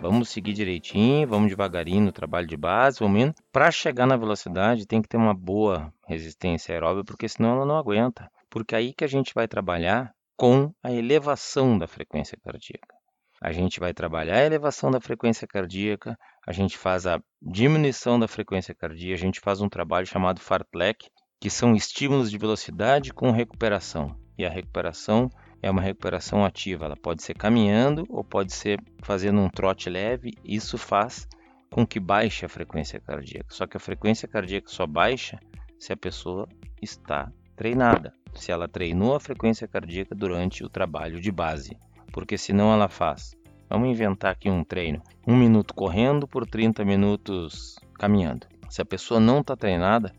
Vamos 0.02 0.30
seguir 0.30 0.52
direitinho, 0.52 1.28
vamos 1.28 1.48
devagarinho 1.48 2.06
no 2.06 2.10
trabalho 2.10 2.44
de 2.44 2.56
base, 2.56 2.98
vamos 2.98 3.22
indo. 3.22 3.34
Para 3.52 3.70
chegar 3.70 4.04
na 4.04 4.16
velocidade, 4.16 4.84
tem 4.84 5.00
que 5.00 5.08
ter 5.08 5.16
uma 5.16 5.32
boa 5.32 5.94
resistência 6.08 6.74
aeróbica, 6.74 7.04
porque 7.04 7.28
senão 7.28 7.52
ela 7.52 7.64
não 7.64 7.76
aguenta. 7.76 8.28
Porque 8.50 8.74
é 8.74 8.78
aí 8.78 8.92
que 8.92 9.04
a 9.04 9.06
gente 9.06 9.32
vai 9.32 9.46
trabalhar 9.46 10.12
com 10.36 10.74
a 10.82 10.90
elevação 10.90 11.78
da 11.78 11.86
frequência 11.86 12.36
cardíaca. 12.42 12.96
A 13.40 13.52
gente 13.52 13.78
vai 13.78 13.94
trabalhar 13.94 14.38
a 14.38 14.44
elevação 14.44 14.90
da 14.90 15.00
frequência 15.00 15.46
cardíaca, 15.46 16.18
a 16.44 16.50
gente 16.50 16.76
faz 16.76 17.06
a 17.06 17.22
diminuição 17.40 18.18
da 18.18 18.26
frequência 18.26 18.74
cardíaca, 18.74 19.14
a 19.14 19.24
gente 19.24 19.38
faz 19.38 19.60
um 19.60 19.68
trabalho 19.68 20.04
chamado 20.04 20.40
fartlek, 20.40 21.06
que 21.40 21.48
são 21.48 21.76
estímulos 21.76 22.28
de 22.28 22.38
velocidade 22.38 23.14
com 23.14 23.30
recuperação. 23.30 24.16
E 24.36 24.44
a 24.44 24.50
recuperação 24.50 25.30
é 25.62 25.70
uma 25.70 25.80
recuperação 25.80 26.44
ativa. 26.44 26.86
Ela 26.86 26.96
pode 26.96 27.22
ser 27.22 27.34
caminhando 27.34 28.04
ou 28.10 28.24
pode 28.24 28.52
ser 28.52 28.80
fazendo 29.02 29.40
um 29.40 29.48
trote 29.48 29.88
leve. 29.88 30.32
Isso 30.44 30.76
faz 30.76 31.28
com 31.70 31.86
que 31.86 32.00
baixe 32.00 32.44
a 32.44 32.48
frequência 32.48 33.00
cardíaca. 33.00 33.46
Só 33.48 33.66
que 33.66 33.76
a 33.76 33.80
frequência 33.80 34.26
cardíaca 34.26 34.68
só 34.68 34.86
baixa 34.86 35.38
se 35.78 35.92
a 35.92 35.96
pessoa 35.96 36.48
está 36.82 37.30
treinada. 37.56 38.12
Se 38.34 38.50
ela 38.50 38.66
treinou 38.66 39.14
a 39.14 39.20
frequência 39.20 39.68
cardíaca 39.68 40.14
durante 40.14 40.64
o 40.64 40.68
trabalho 40.68 41.20
de 41.20 41.30
base. 41.30 41.78
Porque 42.12 42.36
senão 42.36 42.72
ela 42.72 42.88
faz. 42.88 43.34
Vamos 43.70 43.88
inventar 43.88 44.32
aqui 44.32 44.50
um 44.50 44.64
treino. 44.64 45.00
Um 45.26 45.36
minuto 45.36 45.72
correndo 45.72 46.26
por 46.26 46.46
30 46.46 46.84
minutos 46.84 47.76
caminhando. 47.94 48.46
Se 48.68 48.82
a 48.82 48.84
pessoa 48.84 49.20
não 49.20 49.40
está 49.40 49.56
treinada, 49.56 50.12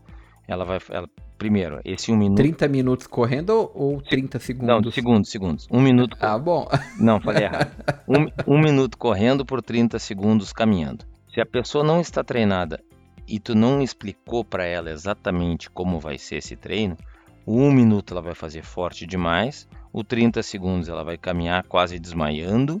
ela 0.48 0.64
vai, 0.64 0.78
ela 0.90 1.08
Primeiro, 1.44 1.78
esse 1.84 2.10
um 2.10 2.16
minuto. 2.16 2.38
30 2.38 2.68
minutos 2.68 3.06
correndo 3.06 3.70
ou 3.74 4.00
30 4.00 4.38
segundos? 4.38 4.66
Não, 4.66 4.90
segundos, 4.90 5.30
segundos. 5.30 5.68
Um 5.70 5.78
minuto. 5.78 6.16
Ah, 6.18 6.38
bom. 6.38 6.66
Não, 6.98 7.20
falei 7.20 7.44
errado. 7.44 7.70
Um, 8.08 8.54
um 8.54 8.58
minuto 8.58 8.96
correndo 8.96 9.44
por 9.44 9.60
30 9.60 9.98
segundos 9.98 10.54
caminhando. 10.54 11.04
Se 11.28 11.42
a 11.42 11.44
pessoa 11.44 11.84
não 11.84 12.00
está 12.00 12.24
treinada 12.24 12.80
e 13.28 13.38
tu 13.38 13.54
não 13.54 13.82
explicou 13.82 14.42
para 14.42 14.64
ela 14.64 14.90
exatamente 14.90 15.68
como 15.68 16.00
vai 16.00 16.16
ser 16.16 16.36
esse 16.36 16.56
treino, 16.56 16.96
o 17.44 17.60
um 17.60 17.70
minuto 17.70 18.14
ela 18.14 18.22
vai 18.22 18.34
fazer 18.34 18.62
forte 18.62 19.06
demais, 19.06 19.68
o 19.92 20.02
30 20.02 20.42
segundos 20.42 20.88
ela 20.88 21.04
vai 21.04 21.18
caminhar 21.18 21.62
quase 21.64 21.98
desmaiando, 21.98 22.78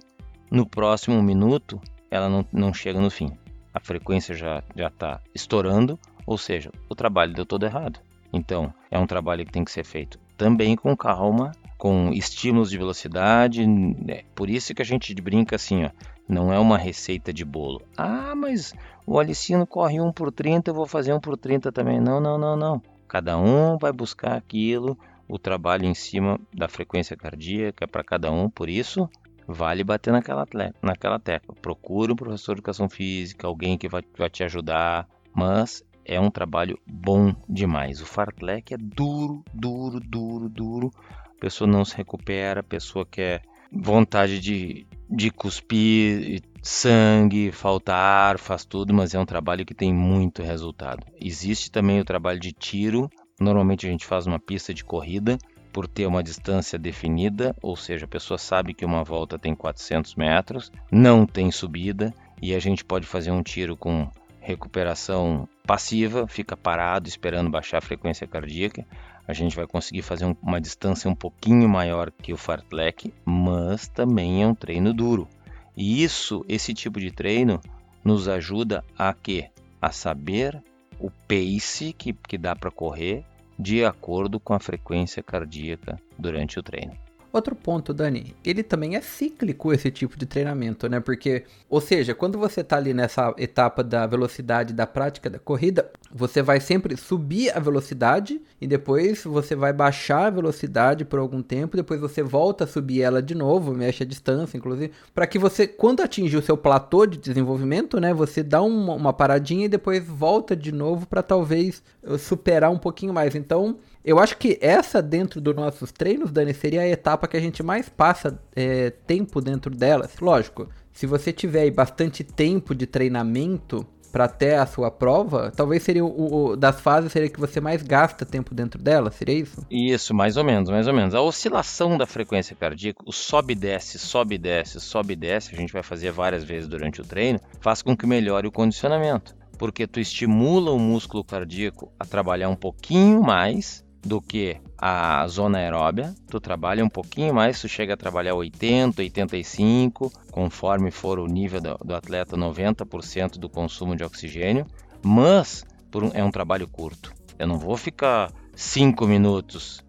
no 0.50 0.64
próximo 0.66 1.22
minuto 1.22 1.78
ela 2.10 2.30
não, 2.30 2.46
não 2.50 2.72
chega 2.72 2.98
no 2.98 3.10
fim. 3.10 3.30
A 3.74 3.80
frequência 3.80 4.34
já 4.34 4.62
está 4.74 5.20
estourando, 5.34 5.98
ou 6.24 6.38
seja, 6.38 6.72
o 6.88 6.94
trabalho 6.94 7.34
deu 7.34 7.44
todo 7.44 7.66
errado. 7.66 8.00
Então, 8.34 8.74
é 8.90 8.98
um 8.98 9.06
trabalho 9.06 9.46
que 9.46 9.52
tem 9.52 9.64
que 9.64 9.70
ser 9.70 9.84
feito 9.84 10.18
também 10.36 10.76
com 10.76 10.96
calma, 10.96 11.52
com 11.78 12.10
estímulos 12.12 12.70
de 12.70 12.78
velocidade. 12.78 13.66
Né? 13.66 14.22
Por 14.34 14.50
isso 14.50 14.74
que 14.74 14.82
a 14.82 14.84
gente 14.84 15.14
brinca 15.14 15.56
assim, 15.56 15.84
ó, 15.84 15.90
não 16.28 16.52
é 16.52 16.58
uma 16.58 16.76
receita 16.76 17.32
de 17.32 17.44
bolo. 17.44 17.82
Ah, 17.96 18.34
mas 18.34 18.74
o 19.06 19.18
Alicino 19.18 19.66
corre 19.66 20.00
1 20.00 20.12
por 20.12 20.32
30, 20.32 20.70
eu 20.70 20.74
vou 20.74 20.86
fazer 20.86 21.12
1 21.12 21.20
por 21.20 21.36
30 21.36 21.70
também. 21.70 22.00
Não, 22.00 22.20
não, 22.20 22.36
não, 22.36 22.56
não. 22.56 22.82
Cada 23.06 23.38
um 23.38 23.78
vai 23.78 23.92
buscar 23.92 24.36
aquilo, 24.36 24.98
o 25.28 25.38
trabalho 25.38 25.84
em 25.84 25.94
cima 25.94 26.40
da 26.52 26.68
frequência 26.68 27.16
cardíaca 27.16 27.86
para 27.86 28.02
cada 28.02 28.32
um. 28.32 28.50
Por 28.50 28.68
isso, 28.68 29.08
vale 29.46 29.84
bater 29.84 30.12
naquela, 30.12 30.46
naquela 30.82 31.18
tecla. 31.18 31.54
Procure 31.62 32.12
um 32.12 32.16
professor 32.16 32.54
de 32.54 32.58
educação 32.58 32.88
física, 32.88 33.46
alguém 33.46 33.78
que 33.78 33.88
vai, 33.88 34.02
vai 34.18 34.28
te 34.28 34.42
ajudar, 34.42 35.06
mas 35.32 35.84
é 36.04 36.20
um 36.20 36.30
trabalho 36.30 36.78
bom 36.86 37.34
demais. 37.48 38.00
O 38.00 38.06
fartlek 38.06 38.74
é 38.74 38.76
duro, 38.76 39.44
duro, 39.52 40.00
duro, 40.00 40.48
duro. 40.48 40.90
A 41.36 41.40
pessoa 41.40 41.68
não 41.68 41.84
se 41.84 41.96
recupera, 41.96 42.60
a 42.60 42.64
pessoa 42.64 43.04
quer 43.04 43.42
vontade 43.72 44.38
de, 44.38 44.86
de 45.10 45.30
cuspir 45.30 46.42
sangue, 46.62 47.52
falta 47.52 47.94
ar, 47.94 48.38
faz 48.38 48.64
tudo, 48.64 48.94
mas 48.94 49.14
é 49.14 49.18
um 49.18 49.26
trabalho 49.26 49.66
que 49.66 49.74
tem 49.74 49.92
muito 49.92 50.42
resultado. 50.42 51.04
Existe 51.20 51.70
também 51.70 52.00
o 52.00 52.04
trabalho 52.04 52.40
de 52.40 52.52
tiro. 52.52 53.10
Normalmente 53.38 53.86
a 53.86 53.90
gente 53.90 54.06
faz 54.06 54.26
uma 54.26 54.38
pista 54.38 54.72
de 54.72 54.84
corrida 54.84 55.36
por 55.72 55.88
ter 55.88 56.06
uma 56.06 56.22
distância 56.22 56.78
definida, 56.78 57.54
ou 57.60 57.76
seja, 57.76 58.04
a 58.04 58.08
pessoa 58.08 58.38
sabe 58.38 58.72
que 58.72 58.84
uma 58.84 59.02
volta 59.02 59.36
tem 59.36 59.56
400 59.56 60.14
metros, 60.14 60.70
não 60.90 61.26
tem 61.26 61.50
subida 61.50 62.14
e 62.40 62.54
a 62.54 62.60
gente 62.60 62.84
pode 62.84 63.06
fazer 63.06 63.32
um 63.32 63.42
tiro 63.42 63.76
com 63.76 64.08
recuperação 64.44 65.48
passiva, 65.66 66.28
fica 66.28 66.56
parado 66.56 67.08
esperando 67.08 67.50
baixar 67.50 67.78
a 67.78 67.80
frequência 67.80 68.26
cardíaca. 68.26 68.86
A 69.26 69.32
gente 69.32 69.56
vai 69.56 69.66
conseguir 69.66 70.02
fazer 70.02 70.26
um, 70.26 70.36
uma 70.42 70.60
distância 70.60 71.10
um 71.10 71.14
pouquinho 71.14 71.66
maior 71.66 72.10
que 72.10 72.32
o 72.32 72.36
fartlek, 72.36 73.12
mas 73.24 73.88
também 73.88 74.42
é 74.42 74.46
um 74.46 74.54
treino 74.54 74.92
duro. 74.92 75.26
E 75.74 76.04
isso, 76.04 76.44
esse 76.46 76.74
tipo 76.74 77.00
de 77.00 77.10
treino, 77.10 77.58
nos 78.04 78.28
ajuda 78.28 78.84
a 78.98 79.14
quê? 79.14 79.50
A 79.80 79.90
saber 79.90 80.62
o 81.00 81.10
pace 81.10 81.94
que, 81.94 82.12
que 82.12 82.36
dá 82.36 82.54
para 82.54 82.70
correr 82.70 83.24
de 83.58 83.84
acordo 83.84 84.38
com 84.38 84.52
a 84.52 84.60
frequência 84.60 85.22
cardíaca 85.22 85.98
durante 86.18 86.58
o 86.58 86.62
treino. 86.62 87.03
Outro 87.34 87.56
ponto, 87.56 87.92
Dani, 87.92 88.32
ele 88.44 88.62
também 88.62 88.94
é 88.94 89.00
cíclico 89.00 89.72
esse 89.72 89.90
tipo 89.90 90.16
de 90.16 90.24
treinamento, 90.24 90.88
né? 90.88 91.00
Porque, 91.00 91.42
ou 91.68 91.80
seja, 91.80 92.14
quando 92.14 92.38
você 92.38 92.62
tá 92.62 92.76
ali 92.76 92.94
nessa 92.94 93.34
etapa 93.36 93.82
da 93.82 94.06
velocidade 94.06 94.72
da 94.72 94.86
prática 94.86 95.28
da 95.28 95.40
corrida, 95.40 95.90
você 96.12 96.40
vai 96.40 96.60
sempre 96.60 96.96
subir 96.96 97.50
a 97.50 97.58
velocidade 97.58 98.40
e 98.60 98.68
depois 98.68 99.24
você 99.24 99.56
vai 99.56 99.72
baixar 99.72 100.26
a 100.26 100.30
velocidade 100.30 101.04
por 101.04 101.18
algum 101.18 101.42
tempo, 101.42 101.76
depois 101.76 102.00
você 102.00 102.22
volta 102.22 102.62
a 102.62 102.68
subir 102.68 103.02
ela 103.02 103.20
de 103.20 103.34
novo, 103.34 103.74
mexe 103.74 104.04
a 104.04 104.06
distância, 104.06 104.56
inclusive, 104.56 104.92
para 105.12 105.26
que 105.26 105.36
você, 105.36 105.66
quando 105.66 106.02
atingir 106.02 106.36
o 106.36 106.42
seu 106.42 106.56
platô 106.56 107.04
de 107.04 107.18
desenvolvimento, 107.18 107.98
né, 107.98 108.14
você 108.14 108.44
dá 108.44 108.62
uma, 108.62 108.94
uma 108.94 109.12
paradinha 109.12 109.64
e 109.64 109.68
depois 109.68 110.06
volta 110.06 110.54
de 110.54 110.70
novo 110.70 111.04
para 111.04 111.20
talvez 111.20 111.82
superar 112.16 112.70
um 112.70 112.78
pouquinho 112.78 113.12
mais. 113.12 113.34
Então, 113.34 113.76
eu 114.04 114.18
acho 114.18 114.36
que 114.36 114.58
essa 114.60 115.00
dentro 115.00 115.40
dos 115.40 115.56
nossos 115.56 115.90
treinos, 115.90 116.30
Dani, 116.30 116.52
seria 116.52 116.82
a 116.82 116.88
etapa 116.88 117.26
que 117.26 117.36
a 117.36 117.40
gente 117.40 117.62
mais 117.62 117.88
passa 117.88 118.38
é, 118.54 118.90
tempo 118.90 119.40
dentro 119.40 119.74
delas. 119.74 120.16
Lógico, 120.20 120.68
se 120.92 121.06
você 121.06 121.32
tiver 121.32 121.70
bastante 121.70 122.22
tempo 122.22 122.74
de 122.74 122.86
treinamento 122.86 123.86
para 124.12 124.26
até 124.26 124.56
a 124.58 124.64
sua 124.64 124.92
prova, 124.92 125.50
talvez 125.56 125.82
seria 125.82 126.04
o, 126.04 126.50
o, 126.50 126.56
das 126.56 126.80
fases 126.80 127.10
seria 127.10 127.28
que 127.28 127.40
você 127.40 127.60
mais 127.60 127.82
gasta 127.82 128.24
tempo 128.24 128.54
dentro 128.54 128.80
dela, 128.80 129.10
seria 129.10 129.34
isso? 129.34 129.66
Isso, 129.68 130.14
mais 130.14 130.36
ou 130.36 130.44
menos, 130.44 130.70
mais 130.70 130.86
ou 130.86 130.94
menos. 130.94 131.16
A 131.16 131.20
oscilação 131.20 131.98
da 131.98 132.06
frequência 132.06 132.54
cardíaca, 132.54 133.02
o 133.04 133.12
sobe 133.12 133.54
e 133.54 133.56
desce, 133.56 133.98
sobe 133.98 134.36
e 134.36 134.38
desce, 134.38 134.78
sobe 134.78 135.14
e 135.14 135.16
desce, 135.16 135.52
a 135.52 135.58
gente 135.58 135.72
vai 135.72 135.82
fazer 135.82 136.12
várias 136.12 136.44
vezes 136.44 136.68
durante 136.68 137.00
o 137.00 137.04
treino, 137.04 137.40
faz 137.60 137.82
com 137.82 137.96
que 137.96 138.06
melhore 138.06 138.46
o 138.46 138.52
condicionamento, 138.52 139.34
porque 139.58 139.84
tu 139.84 139.98
estimula 139.98 140.70
o 140.70 140.78
músculo 140.78 141.24
cardíaco 141.24 141.92
a 141.98 142.04
trabalhar 142.04 142.48
um 142.48 142.56
pouquinho 142.56 143.20
mais 143.20 143.83
do 144.04 144.20
que 144.20 144.56
a 144.78 145.26
zona 145.26 145.58
aeróbia. 145.58 146.14
Tu 146.28 146.38
trabalha 146.38 146.84
um 146.84 146.88
pouquinho 146.88 147.34
mais, 147.34 147.60
tu 147.60 147.68
chega 147.68 147.94
a 147.94 147.96
trabalhar 147.96 148.34
80, 148.34 149.00
85, 149.00 150.12
conforme 150.30 150.90
for 150.90 151.18
o 151.18 151.26
nível 151.26 151.60
do, 151.60 151.74
do 151.78 151.94
atleta, 151.94 152.36
90% 152.36 153.38
do 153.38 153.48
consumo 153.48 153.96
de 153.96 154.04
oxigênio, 154.04 154.66
mas 155.02 155.64
um, 155.94 156.10
é 156.12 156.22
um 156.22 156.30
trabalho 156.30 156.68
curto. 156.68 157.12
Eu 157.38 157.46
não 157.46 157.58
vou 157.58 157.76
ficar 157.76 158.30
5 158.54 159.06
minutos 159.06 159.82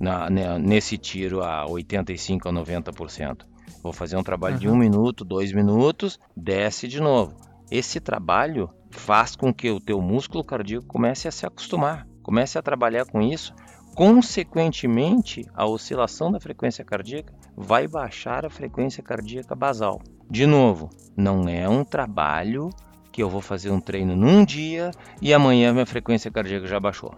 na, 0.00 0.30
nesse 0.58 0.96
tiro 0.96 1.42
a 1.42 1.66
85 1.66 2.48
a 2.48 2.52
90%. 2.52 3.44
Vou 3.82 3.92
fazer 3.92 4.16
um 4.16 4.22
trabalho 4.22 4.54
uhum. 4.54 4.60
de 4.60 4.68
um 4.68 4.76
minuto, 4.76 5.24
dois 5.24 5.52
minutos, 5.52 6.18
desce 6.36 6.88
de 6.88 7.00
novo. 7.00 7.36
Esse 7.70 8.00
trabalho 8.00 8.70
faz 8.90 9.36
com 9.36 9.52
que 9.52 9.70
o 9.70 9.78
teu 9.78 10.00
músculo 10.00 10.42
cardíaco 10.42 10.86
comece 10.86 11.28
a 11.28 11.30
se 11.30 11.44
acostumar 11.44 12.06
comece 12.28 12.58
a 12.58 12.62
trabalhar 12.62 13.06
com 13.06 13.22
isso, 13.22 13.54
consequentemente, 13.94 15.46
a 15.54 15.64
oscilação 15.64 16.30
da 16.30 16.38
frequência 16.38 16.84
cardíaca 16.84 17.32
vai 17.56 17.88
baixar 17.88 18.44
a 18.44 18.50
frequência 18.50 19.02
cardíaca 19.02 19.54
basal. 19.54 20.02
De 20.30 20.44
novo, 20.44 20.90
não 21.16 21.48
é 21.48 21.66
um 21.66 21.82
trabalho 21.82 22.68
que 23.10 23.22
eu 23.22 23.30
vou 23.30 23.40
fazer 23.40 23.70
um 23.70 23.80
treino 23.80 24.14
num 24.14 24.44
dia 24.44 24.90
e 25.22 25.32
amanhã 25.32 25.72
minha 25.72 25.86
frequência 25.86 26.30
cardíaca 26.30 26.66
já 26.66 26.78
baixou. 26.78 27.14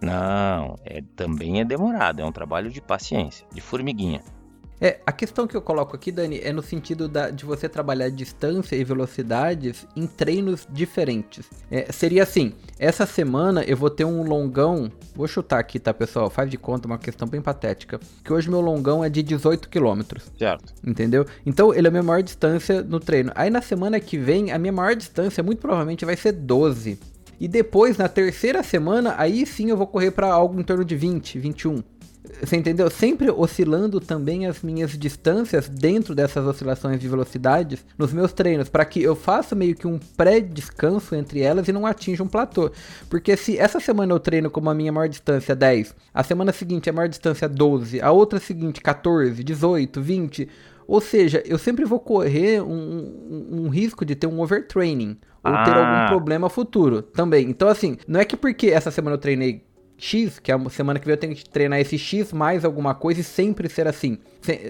Não, 0.00 0.78
é, 0.84 1.02
também 1.16 1.60
é 1.60 1.64
demorado, 1.64 2.22
é 2.22 2.24
um 2.24 2.30
trabalho 2.30 2.70
de 2.70 2.80
paciência, 2.80 3.44
de 3.52 3.60
formiguinha. 3.60 4.22
É, 4.82 4.98
a 5.06 5.12
questão 5.12 5.46
que 5.46 5.56
eu 5.56 5.62
coloco 5.62 5.94
aqui, 5.94 6.10
Dani, 6.10 6.40
é 6.42 6.52
no 6.52 6.60
sentido 6.60 7.06
da, 7.06 7.30
de 7.30 7.44
você 7.44 7.68
trabalhar 7.68 8.08
distância 8.10 8.74
e 8.74 8.82
velocidades 8.82 9.86
em 9.94 10.08
treinos 10.08 10.66
diferentes. 10.68 11.48
É, 11.70 11.92
seria 11.92 12.24
assim, 12.24 12.52
essa 12.80 13.06
semana 13.06 13.62
eu 13.62 13.76
vou 13.76 13.88
ter 13.88 14.04
um 14.04 14.24
longão, 14.24 14.90
vou 15.14 15.28
chutar 15.28 15.60
aqui, 15.60 15.78
tá, 15.78 15.94
pessoal? 15.94 16.28
Faz 16.28 16.50
de 16.50 16.58
conta 16.58 16.88
uma 16.88 16.98
questão 16.98 17.28
bem 17.28 17.40
patética, 17.40 18.00
que 18.24 18.32
hoje 18.32 18.50
meu 18.50 18.60
longão 18.60 19.04
é 19.04 19.08
de 19.08 19.22
18 19.22 19.68
km. 19.68 20.18
Certo. 20.36 20.74
Entendeu? 20.84 21.24
Então 21.46 21.72
ele 21.72 21.86
é 21.86 21.88
a 21.88 21.92
minha 21.92 22.02
maior 22.02 22.20
distância 22.20 22.82
no 22.82 22.98
treino. 22.98 23.30
Aí 23.36 23.50
na 23.50 23.62
semana 23.62 24.00
que 24.00 24.18
vem, 24.18 24.50
a 24.50 24.58
minha 24.58 24.72
maior 24.72 24.96
distância 24.96 25.44
muito 25.44 25.60
provavelmente 25.60 26.04
vai 26.04 26.16
ser 26.16 26.32
12. 26.32 26.98
E 27.38 27.48
depois, 27.48 27.96
na 27.96 28.08
terceira 28.08 28.62
semana, 28.62 29.14
aí 29.18 29.44
sim 29.46 29.70
eu 29.70 29.76
vou 29.76 29.86
correr 29.86 30.12
para 30.12 30.32
algo 30.32 30.60
em 30.60 30.62
torno 30.62 30.84
de 30.84 30.94
20, 30.94 31.40
21. 31.40 31.82
Você 32.40 32.56
entendeu? 32.56 32.88
Sempre 32.88 33.30
oscilando 33.30 34.00
também 34.00 34.46
as 34.46 34.62
minhas 34.62 34.96
distâncias 34.96 35.68
dentro 35.68 36.14
dessas 36.14 36.46
oscilações 36.46 37.00
de 37.00 37.08
velocidades 37.08 37.84
nos 37.98 38.12
meus 38.12 38.32
treinos, 38.32 38.68
para 38.68 38.84
que 38.84 39.02
eu 39.02 39.16
faça 39.16 39.54
meio 39.54 39.74
que 39.74 39.86
um 39.86 39.98
pré-descanso 40.16 41.14
entre 41.14 41.40
elas 41.40 41.66
e 41.66 41.72
não 41.72 41.84
atinja 41.84 42.22
um 42.22 42.28
platô. 42.28 42.70
Porque 43.10 43.36
se 43.36 43.58
essa 43.58 43.80
semana 43.80 44.12
eu 44.12 44.20
treino 44.20 44.50
como 44.50 44.70
a 44.70 44.74
minha 44.74 44.92
maior 44.92 45.08
distância 45.08 45.54
10, 45.54 45.94
a 46.14 46.22
semana 46.22 46.52
seguinte 46.52 46.88
a 46.88 46.92
maior 46.92 47.08
distância 47.08 47.48
12, 47.48 48.00
a 48.00 48.12
outra 48.12 48.38
seguinte 48.38 48.80
14, 48.80 49.42
18, 49.42 50.00
20, 50.00 50.48
ou 50.86 51.00
seja, 51.00 51.42
eu 51.44 51.58
sempre 51.58 51.84
vou 51.84 51.98
correr 51.98 52.62
um, 52.62 52.68
um, 52.70 53.64
um 53.64 53.68
risco 53.68 54.04
de 54.04 54.14
ter 54.14 54.26
um 54.26 54.40
overtraining 54.40 55.16
ou 55.42 55.52
ah. 55.52 55.64
ter 55.64 55.74
algum 55.74 56.06
problema 56.08 56.48
futuro 56.48 57.02
também. 57.02 57.48
Então, 57.48 57.68
assim, 57.68 57.96
não 58.06 58.20
é 58.20 58.24
que 58.24 58.36
porque 58.36 58.68
essa 58.68 58.90
semana 58.90 59.14
eu 59.16 59.20
treinei 59.20 59.64
X, 60.02 60.40
que 60.40 60.50
é 60.50 60.54
a 60.56 60.68
semana 60.68 60.98
que 60.98 61.06
vem 61.06 61.12
eu 61.12 61.16
tenho 61.20 61.34
que 61.34 61.48
treinar 61.48 61.78
esse 61.78 61.96
X 61.96 62.32
mais 62.32 62.64
alguma 62.64 62.92
coisa 62.92 63.20
e 63.20 63.24
sempre 63.24 63.68
ser 63.68 63.86
assim. 63.86 64.18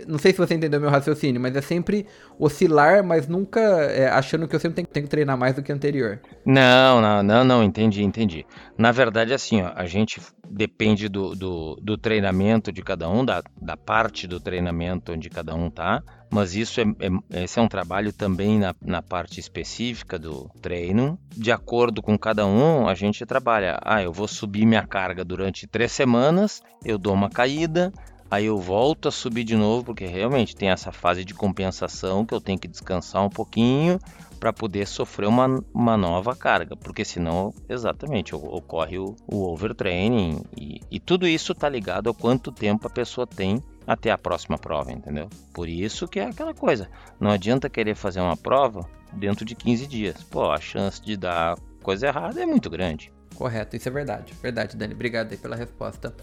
Não 0.07 0.19
sei 0.19 0.33
se 0.33 0.39
você 0.39 0.55
entendeu 0.55 0.81
meu 0.81 0.91
raciocínio, 0.91 1.41
mas 1.41 1.55
é 1.57 1.61
sempre 1.61 2.07
oscilar, 2.39 3.05
mas 3.05 3.27
nunca 3.27 3.61
é, 3.61 4.09
achando 4.09 4.47
que 4.47 4.55
eu 4.55 4.61
sempre 4.61 4.77
tenho, 4.77 4.89
tenho, 4.89 5.05
que 5.05 5.11
treinar 5.11 5.37
mais 5.37 5.55
do 5.55 5.63
que 5.63 5.73
anterior. 5.73 6.21
Não, 6.45 7.01
não, 7.01 7.23
não, 7.23 7.45
não, 7.45 7.63
entendi, 7.63 8.03
entendi. 8.03 8.45
Na 8.77 8.93
verdade, 8.93 9.33
assim, 9.33 9.63
ó, 9.63 9.73
a 9.75 9.87
gente 9.87 10.21
depende 10.49 11.09
do, 11.09 11.35
do, 11.35 11.77
do 11.81 11.97
treinamento 11.97 12.73
de 12.73 12.83
cada 12.83 13.09
um, 13.09 13.25
da, 13.25 13.43
da 13.61 13.77
parte 13.77 14.27
do 14.27 14.39
treinamento 14.39 15.13
onde 15.13 15.31
cada 15.31 15.55
um 15.55 15.71
tá 15.71 16.03
mas 16.33 16.55
isso 16.55 16.81
é, 16.81 16.85
é, 17.31 17.45
esse 17.45 17.59
é 17.59 17.63
um 17.63 17.69
trabalho 17.69 18.11
também 18.11 18.59
na, 18.59 18.75
na 18.81 19.03
parte 19.03 19.39
específica 19.39 20.19
do 20.19 20.49
treino. 20.63 21.19
De 21.29 21.53
acordo 21.53 22.01
com 22.01 22.19
cada 22.19 22.47
um, 22.47 22.89
a 22.89 22.95
gente 22.95 23.27
trabalha. 23.27 23.79
Ah, 23.83 24.03
eu 24.03 24.15
vou 24.15 24.27
subir 24.27 24.65
minha 24.65 24.87
carga 24.87 25.27
durante 25.27 25.67
três 25.67 25.93
semanas, 25.93 26.63
eu 26.83 26.97
dou 26.97 27.13
uma 27.13 27.29
caída, 27.29 27.93
aí 28.33 28.47
eu 28.47 28.57
volto 28.57 29.09
a 29.09 29.11
subir 29.11 29.45
de 29.45 29.55
novo, 29.55 29.85
porque 29.85 30.07
realmente 30.07 30.57
tem 30.57 30.71
essa 30.71 30.91
fase 30.91 31.23
de 31.23 31.35
compensação 31.35 32.25
que 32.25 32.33
eu 32.33 32.41
tenho 32.41 32.59
que 32.59 32.67
descansar 32.67 33.23
um 33.23 33.29
pouquinho 33.29 33.99
para 34.41 34.55
poder 34.55 34.89
sofrer 34.89 35.29
uma, 35.29 35.63
uma 35.73 35.99
nova 35.99 36.35
carga, 36.35 36.75
porque 36.75 37.05
senão, 37.05 37.53
exatamente, 37.69 38.35
ocorre 38.35 38.99
o, 38.99 39.15
o 39.31 39.53
overtraining 39.53 40.43
e, 40.57 40.81
e 40.91 40.99
tudo 40.99 41.29
isso 41.29 41.53
está 41.53 41.69
ligado 41.69 42.09
a 42.09 42.15
quanto 42.15 42.51
tempo 42.51 42.87
a 42.87 42.91
pessoa 42.91 43.27
tem 43.27 43.63
até 43.87 44.11
a 44.11 44.17
próxima 44.17 44.57
prova, 44.57 44.91
entendeu? 44.91 45.29
Por 45.53 45.69
isso 45.69 46.09
que 46.09 46.19
é 46.19 46.25
aquela 46.25 46.55
coisa. 46.55 46.89
Não 47.21 47.31
adianta 47.31 47.69
querer 47.69 47.95
fazer 47.95 48.21
uma 48.21 48.37
prova 48.37 48.89
dentro 49.13 49.45
de 49.45 49.55
15 49.55 49.87
dias. 49.87 50.23
Pô, 50.23 50.51
a 50.51 50.59
chance 50.59 51.03
de 51.03 51.19
dar 51.19 51.59
coisa 51.83 52.07
errada 52.07 52.43
é 52.43 52.47
muito 52.47 52.71
grande. 52.71 53.13
Correto, 53.35 53.77
isso 53.77 53.91
é 53.91 53.93
verdade. 53.93 54.33
Verdade, 54.41 54.75
Dani. 54.75 54.95
Obrigado 54.95 55.33
aí 55.33 55.37
pela 55.37 55.55
resposta. 55.55 56.15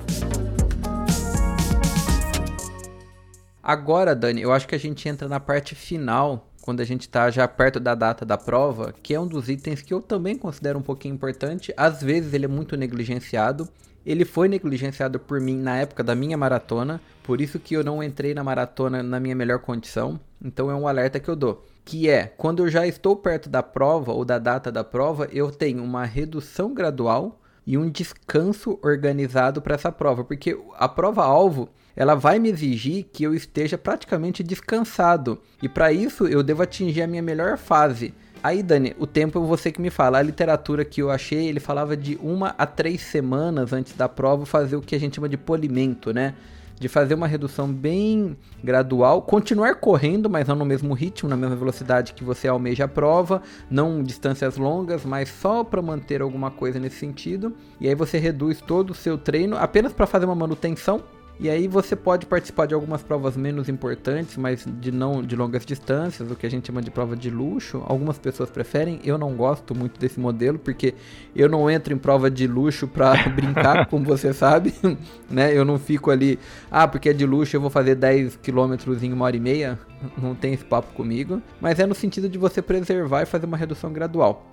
Agora, 3.70 4.16
Dani, 4.16 4.42
eu 4.42 4.52
acho 4.52 4.68
que 4.68 4.74
a 4.74 4.80
gente 4.80 5.08
entra 5.08 5.28
na 5.28 5.40
parte 5.40 5.76
final, 5.76 6.50
quando 6.60 6.80
a 6.80 6.84
gente 6.84 7.02
está 7.02 7.30
já 7.30 7.48
perto 7.48 7.80
da 7.80 7.94
data 7.94 8.26
da 8.26 8.36
prova, 8.36 8.92
que 9.04 9.14
é 9.14 9.20
um 9.20 9.28
dos 9.28 9.48
itens 9.48 9.80
que 9.84 9.94
eu 9.94 10.02
também 10.02 10.36
considero 10.36 10.80
um 10.80 10.82
pouquinho 10.82 11.14
importante. 11.14 11.72
Às 11.78 12.02
vezes 12.02 12.34
ele 12.34 12.46
é 12.46 12.48
muito 12.48 12.76
negligenciado, 12.76 13.70
ele 14.04 14.26
foi 14.26 14.48
negligenciado 14.48 15.20
por 15.20 15.40
mim 15.40 15.56
na 15.56 15.78
época 15.78 16.04
da 16.04 16.16
minha 16.16 16.36
maratona, 16.36 17.00
por 17.22 17.40
isso 17.40 17.60
que 17.60 17.76
eu 17.76 17.84
não 17.84 18.02
entrei 18.02 18.34
na 18.34 18.44
maratona 18.44 19.04
na 19.04 19.20
minha 19.20 19.36
melhor 19.36 19.60
condição. 19.60 20.20
Então 20.44 20.72
é 20.72 20.74
um 20.74 20.88
alerta 20.88 21.20
que 21.20 21.30
eu 21.30 21.36
dou, 21.36 21.64
que 21.86 22.10
é 22.10 22.26
quando 22.26 22.64
eu 22.64 22.70
já 22.70 22.88
estou 22.88 23.16
perto 23.18 23.52
da 23.52 23.62
prova 23.62 24.12
ou 24.12 24.26
da 24.26 24.40
data 24.40 24.72
da 24.72 24.84
prova, 24.84 25.30
eu 25.32 25.52
tenho 25.52 25.84
uma 25.84 26.06
redução 26.06 26.74
gradual 26.74 27.40
e 27.70 27.78
um 27.78 27.88
descanso 27.88 28.80
organizado 28.82 29.62
para 29.62 29.76
essa 29.76 29.92
prova, 29.92 30.24
porque 30.24 30.58
a 30.76 30.90
prova 30.90 31.24
alvo 31.24 31.70
ela 31.96 32.16
vai 32.16 32.40
me 32.40 32.50
exigir 32.50 33.06
que 33.14 33.24
eu 33.24 33.36
esteja 33.36 33.78
praticamente 33.78 34.42
descansado. 34.42 35.40
E 35.62 35.70
para 35.70 35.94
isso 35.94 36.26
eu 36.26 36.42
devo 36.42 36.64
atingir 36.64 37.04
a 37.04 37.08
minha 37.08 37.22
melhor 37.22 37.60
fase. 37.60 38.12
Aí, 38.42 38.64
Dani, 38.64 38.96
o 38.98 39.06
tempo 39.06 39.38
é 39.38 39.46
você 39.46 39.72
que 39.72 39.80
me 39.80 39.92
fala. 39.92 40.18
A 40.18 40.22
literatura 40.24 40.84
que 40.84 41.00
eu 41.00 41.12
achei, 41.12 41.48
ele 41.48 41.60
falava 41.60 41.96
de 41.96 42.18
uma 42.24 42.56
a 42.58 42.66
três 42.66 43.02
semanas 43.02 43.72
antes 43.72 43.94
da 43.94 44.10
prova 44.10 44.48
fazer 44.48 44.76
o 44.76 44.82
que 44.82 44.96
a 44.96 45.00
gente 45.00 45.18
chama 45.18 45.30
de 45.30 45.38
polimento, 45.38 46.12
né? 46.12 46.34
De 46.80 46.88
fazer 46.88 47.14
uma 47.14 47.28
redução 47.28 47.68
bem 47.68 48.38
gradual, 48.64 49.22
continuar 49.22 49.76
correndo, 49.76 50.30
mas 50.30 50.48
não 50.48 50.56
no 50.56 50.66
mesmo 50.66 50.94
ritmo, 50.94 51.30
na 51.30 51.36
mesma 51.36 51.56
velocidade 51.56 52.14
que 52.14 52.24
você 52.24 52.48
almeja 52.48 52.86
a 52.86 52.88
prova, 52.88 53.42
não 53.70 54.02
distâncias 54.02 54.56
longas, 54.56 55.04
mas 55.04 55.30
só 55.30 55.64
para 55.64 55.82
manter 55.82 56.22
alguma 56.22 56.50
coisa 56.50 56.80
nesse 56.80 56.96
sentido. 56.96 57.54
E 57.82 57.88
aí 57.88 57.96
você 57.96 58.18
reduz 58.18 58.62
todo 58.62 58.92
o 58.92 58.96
seu 58.96 59.18
treino 59.18 59.58
apenas 59.58 59.92
para 59.92 60.08
fazer 60.08 60.26
uma 60.26 60.36
manutenção 60.36 61.04
e 61.40 61.50
aí 61.50 61.70
você 61.70 61.96
pode 61.96 62.26
participar 62.26 62.66
de 62.66 62.74
algumas 62.74 63.02
provas 63.02 63.38
menos 63.38 63.70
importantes, 63.70 64.36
mas 64.36 64.66
de 64.68 64.92
não 64.92 65.24
de 65.24 65.38
longas 65.38 65.66
distâncias, 65.66 66.30
o 66.30 66.36
que 66.36 66.46
a 66.46 66.52
gente 66.52 66.68
chama 66.68 66.82
de 66.82 66.92
prova 66.92 67.16
de 67.16 67.30
luxo. 67.30 67.82
Algumas 67.86 68.18
pessoas 68.18 68.50
preferem, 68.50 69.00
eu 69.06 69.18
não 69.18 69.34
gosto 69.36 69.74
muito 69.74 69.98
desse 69.98 70.20
modelo, 70.20 70.60
porque 70.60 70.94
eu 71.34 71.48
não 71.48 71.70
entro 71.70 71.94
em 71.94 71.98
prova 71.98 72.30
de 72.30 72.46
luxo 72.46 72.90
para 72.90 73.16
brincar, 73.30 73.86
como 73.86 74.04
você 74.04 74.34
sabe, 74.34 74.74
né? 75.32 75.56
Eu 75.56 75.64
não 75.64 75.80
fico 75.80 76.12
ali, 76.12 76.38
ah, 76.70 76.86
porque 76.86 77.08
é 77.08 77.14
de 77.14 77.26
luxo, 77.26 77.56
eu 77.56 77.62
vou 77.62 77.70
fazer 77.70 77.96
10 77.96 78.36
quilômetros 78.38 79.02
em 79.02 79.14
uma 79.14 79.24
hora 79.24 79.38
e 79.38 79.40
meia. 79.40 79.80
Não 80.22 80.34
tem 80.34 80.54
esse 80.54 80.64
papo 80.64 80.94
comigo, 80.94 81.42
mas 81.60 81.80
é 81.80 81.86
no 81.86 81.94
sentido 81.94 82.30
de 82.30 82.38
você 82.38 82.62
preservar 82.62 83.24
e 83.24 83.26
fazer 83.26 83.46
uma 83.46 83.58
redução 83.58 83.92
gradual. 83.92 84.46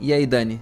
E 0.00 0.12
aí, 0.12 0.24
Dani, 0.26 0.60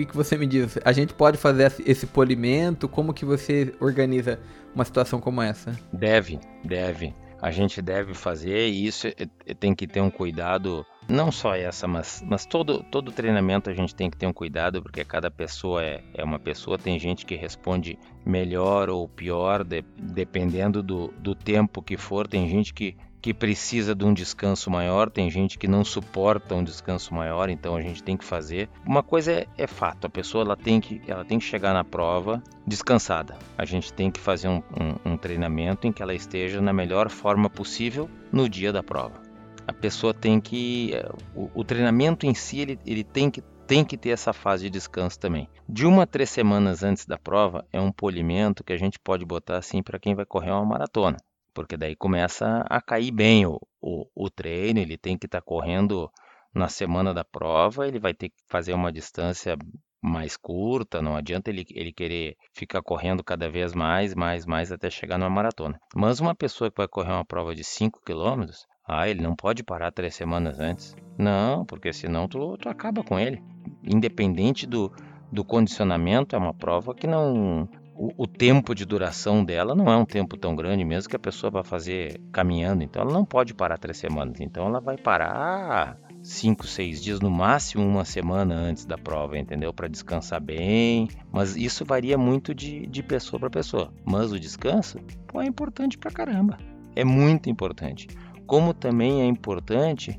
que, 0.00 0.06
que 0.06 0.16
você 0.16 0.36
me 0.36 0.46
diz? 0.46 0.78
A 0.84 0.92
gente 0.92 1.14
pode 1.14 1.36
fazer 1.36 1.72
esse 1.84 2.06
polimento? 2.06 2.88
Como 2.88 3.12
que 3.12 3.24
você 3.24 3.74
organiza 3.80 4.40
uma 4.74 4.84
situação 4.84 5.20
como 5.20 5.42
essa? 5.42 5.78
Deve, 5.92 6.38
deve. 6.64 7.14
A 7.42 7.50
gente 7.50 7.80
deve 7.80 8.12
fazer 8.12 8.68
e 8.68 8.86
isso 8.86 9.06
é, 9.06 9.14
é, 9.46 9.54
tem 9.54 9.74
que 9.74 9.86
ter 9.86 10.00
um 10.00 10.10
cuidado. 10.10 10.84
Não 11.08 11.32
só 11.32 11.54
essa, 11.54 11.88
mas, 11.88 12.22
mas 12.26 12.44
todo, 12.44 12.82
todo 12.84 13.10
treinamento 13.10 13.70
a 13.70 13.74
gente 13.74 13.94
tem 13.94 14.10
que 14.10 14.16
ter 14.16 14.26
um 14.26 14.32
cuidado, 14.32 14.82
porque 14.82 15.04
cada 15.04 15.30
pessoa 15.30 15.82
é, 15.82 16.02
é 16.14 16.22
uma 16.22 16.38
pessoa. 16.38 16.78
Tem 16.78 16.98
gente 16.98 17.24
que 17.24 17.34
responde 17.34 17.98
melhor 18.24 18.90
ou 18.90 19.08
pior, 19.08 19.64
de, 19.64 19.82
dependendo 19.98 20.82
do, 20.82 21.08
do 21.18 21.34
tempo 21.34 21.82
que 21.82 21.96
for. 21.96 22.28
Tem 22.28 22.48
gente 22.48 22.74
que 22.74 22.96
que 23.20 23.34
precisa 23.34 23.94
de 23.94 24.04
um 24.04 24.14
descanso 24.14 24.70
maior, 24.70 25.10
tem 25.10 25.30
gente 25.30 25.58
que 25.58 25.68
não 25.68 25.84
suporta 25.84 26.54
um 26.54 26.64
descanso 26.64 27.14
maior, 27.14 27.50
então 27.50 27.76
a 27.76 27.82
gente 27.82 28.02
tem 28.02 28.16
que 28.16 28.24
fazer. 28.24 28.68
Uma 28.86 29.02
coisa 29.02 29.32
é, 29.32 29.46
é 29.58 29.66
fato, 29.66 30.06
a 30.06 30.10
pessoa 30.10 30.44
ela 30.44 30.56
tem, 30.56 30.80
que, 30.80 31.02
ela 31.06 31.24
tem 31.24 31.38
que 31.38 31.44
chegar 31.44 31.74
na 31.74 31.84
prova 31.84 32.42
descansada. 32.66 33.36
A 33.58 33.64
gente 33.64 33.92
tem 33.92 34.10
que 34.10 34.20
fazer 34.20 34.48
um, 34.48 34.62
um, 34.80 35.12
um 35.12 35.16
treinamento 35.16 35.86
em 35.86 35.92
que 35.92 36.02
ela 36.02 36.14
esteja 36.14 36.60
na 36.60 36.72
melhor 36.72 37.10
forma 37.10 37.50
possível 37.50 38.08
no 38.32 38.48
dia 38.48 38.72
da 38.72 38.82
prova. 38.82 39.20
A 39.66 39.72
pessoa 39.72 40.14
tem 40.14 40.40
que. 40.40 40.92
O, 41.34 41.50
o 41.54 41.64
treinamento 41.64 42.26
em 42.26 42.34
si 42.34 42.60
ele, 42.60 42.78
ele 42.86 43.04
tem 43.04 43.30
que 43.30 43.42
tem 43.66 43.84
que 43.84 43.96
ter 43.96 44.08
essa 44.08 44.32
fase 44.32 44.64
de 44.64 44.70
descanso 44.70 45.16
também. 45.16 45.48
De 45.68 45.86
uma 45.86 46.02
a 46.02 46.06
três 46.06 46.28
semanas 46.28 46.82
antes 46.82 47.06
da 47.06 47.16
prova 47.16 47.64
é 47.72 47.80
um 47.80 47.92
polimento 47.92 48.64
que 48.64 48.72
a 48.72 48.76
gente 48.76 48.98
pode 48.98 49.24
botar 49.24 49.58
assim 49.58 49.80
para 49.80 49.96
quem 49.96 50.12
vai 50.12 50.26
correr 50.26 50.50
uma 50.50 50.64
maratona 50.64 51.18
porque 51.54 51.76
daí 51.76 51.96
começa 51.96 52.64
a 52.68 52.80
cair 52.80 53.10
bem 53.10 53.46
o, 53.46 53.58
o, 53.80 54.06
o 54.14 54.30
treino, 54.30 54.80
ele 54.80 54.96
tem 54.96 55.18
que 55.18 55.26
estar 55.26 55.40
tá 55.40 55.44
correndo 55.44 56.10
na 56.54 56.68
semana 56.68 57.14
da 57.14 57.24
prova, 57.24 57.86
ele 57.86 57.98
vai 57.98 58.12
ter 58.12 58.28
que 58.28 58.36
fazer 58.48 58.72
uma 58.72 58.92
distância 58.92 59.56
mais 60.02 60.36
curta, 60.36 61.02
não 61.02 61.14
adianta 61.14 61.50
ele, 61.50 61.64
ele 61.70 61.92
querer 61.92 62.36
ficar 62.54 62.82
correndo 62.82 63.22
cada 63.22 63.50
vez 63.50 63.74
mais, 63.74 64.14
mais, 64.14 64.46
mais 64.46 64.72
até 64.72 64.88
chegar 64.90 65.18
numa 65.18 65.30
maratona. 65.30 65.78
Mas 65.94 66.20
uma 66.20 66.34
pessoa 66.34 66.70
que 66.70 66.78
vai 66.78 66.88
correr 66.88 67.12
uma 67.12 67.24
prova 67.24 67.54
de 67.54 67.62
5 67.62 68.00
km, 68.04 68.46
ah, 68.88 69.08
ele 69.08 69.22
não 69.22 69.36
pode 69.36 69.62
parar 69.62 69.92
três 69.92 70.14
semanas 70.14 70.58
antes. 70.58 70.96
Não, 71.18 71.64
porque 71.64 71.92
senão 71.92 72.26
tu, 72.26 72.56
tu 72.56 72.68
acaba 72.68 73.04
com 73.04 73.18
ele. 73.18 73.42
Independente 73.84 74.66
do, 74.66 74.90
do 75.30 75.44
condicionamento, 75.44 76.34
é 76.34 76.38
uma 76.38 76.54
prova 76.54 76.94
que 76.94 77.06
não, 77.06 77.68
o, 78.16 78.26
tempo 78.26 78.74
de 78.74 78.86
duração 78.86 79.44
dela 79.44 79.74
não 79.74 79.92
é 79.92 79.96
um 79.96 80.06
tempo 80.06 80.34
tão 80.34 80.56
grande, 80.56 80.82
mesmo 80.86 81.10
que 81.10 81.16
a 81.16 81.18
pessoa 81.18 81.50
vá 81.50 81.62
fazer 81.62 82.18
caminhando. 82.32 82.82
Então 82.82 83.02
ela 83.02 83.12
não 83.12 83.26
pode 83.26 83.52
parar 83.52 83.76
três 83.76 83.98
semanas. 83.98 84.40
Então 84.40 84.66
ela 84.66 84.80
vai 84.80 84.96
parar 84.96 85.98
cinco, 86.22 86.66
seis 86.66 87.02
dias, 87.02 87.20
no 87.20 87.30
máximo 87.30 87.84
uma 87.84 88.06
semana 88.06 88.54
antes 88.54 88.86
da 88.86 88.96
prova, 88.96 89.38
entendeu? 89.38 89.70
Para 89.70 89.86
descansar 89.86 90.40
bem. 90.40 91.08
Mas 91.30 91.56
isso 91.56 91.84
varia 91.84 92.16
muito 92.16 92.54
de, 92.54 92.86
de 92.86 93.02
pessoa 93.02 93.38
para 93.38 93.50
pessoa. 93.50 93.92
Mas 94.02 94.32
o 94.32 94.40
descanso 94.40 94.98
pô, 95.26 95.42
é 95.42 95.46
importante 95.46 95.98
pra 95.98 96.10
caramba. 96.10 96.56
É 96.96 97.04
muito 97.04 97.50
importante. 97.50 98.08
Como 98.46 98.72
também 98.72 99.20
é 99.20 99.26
importante, 99.26 100.16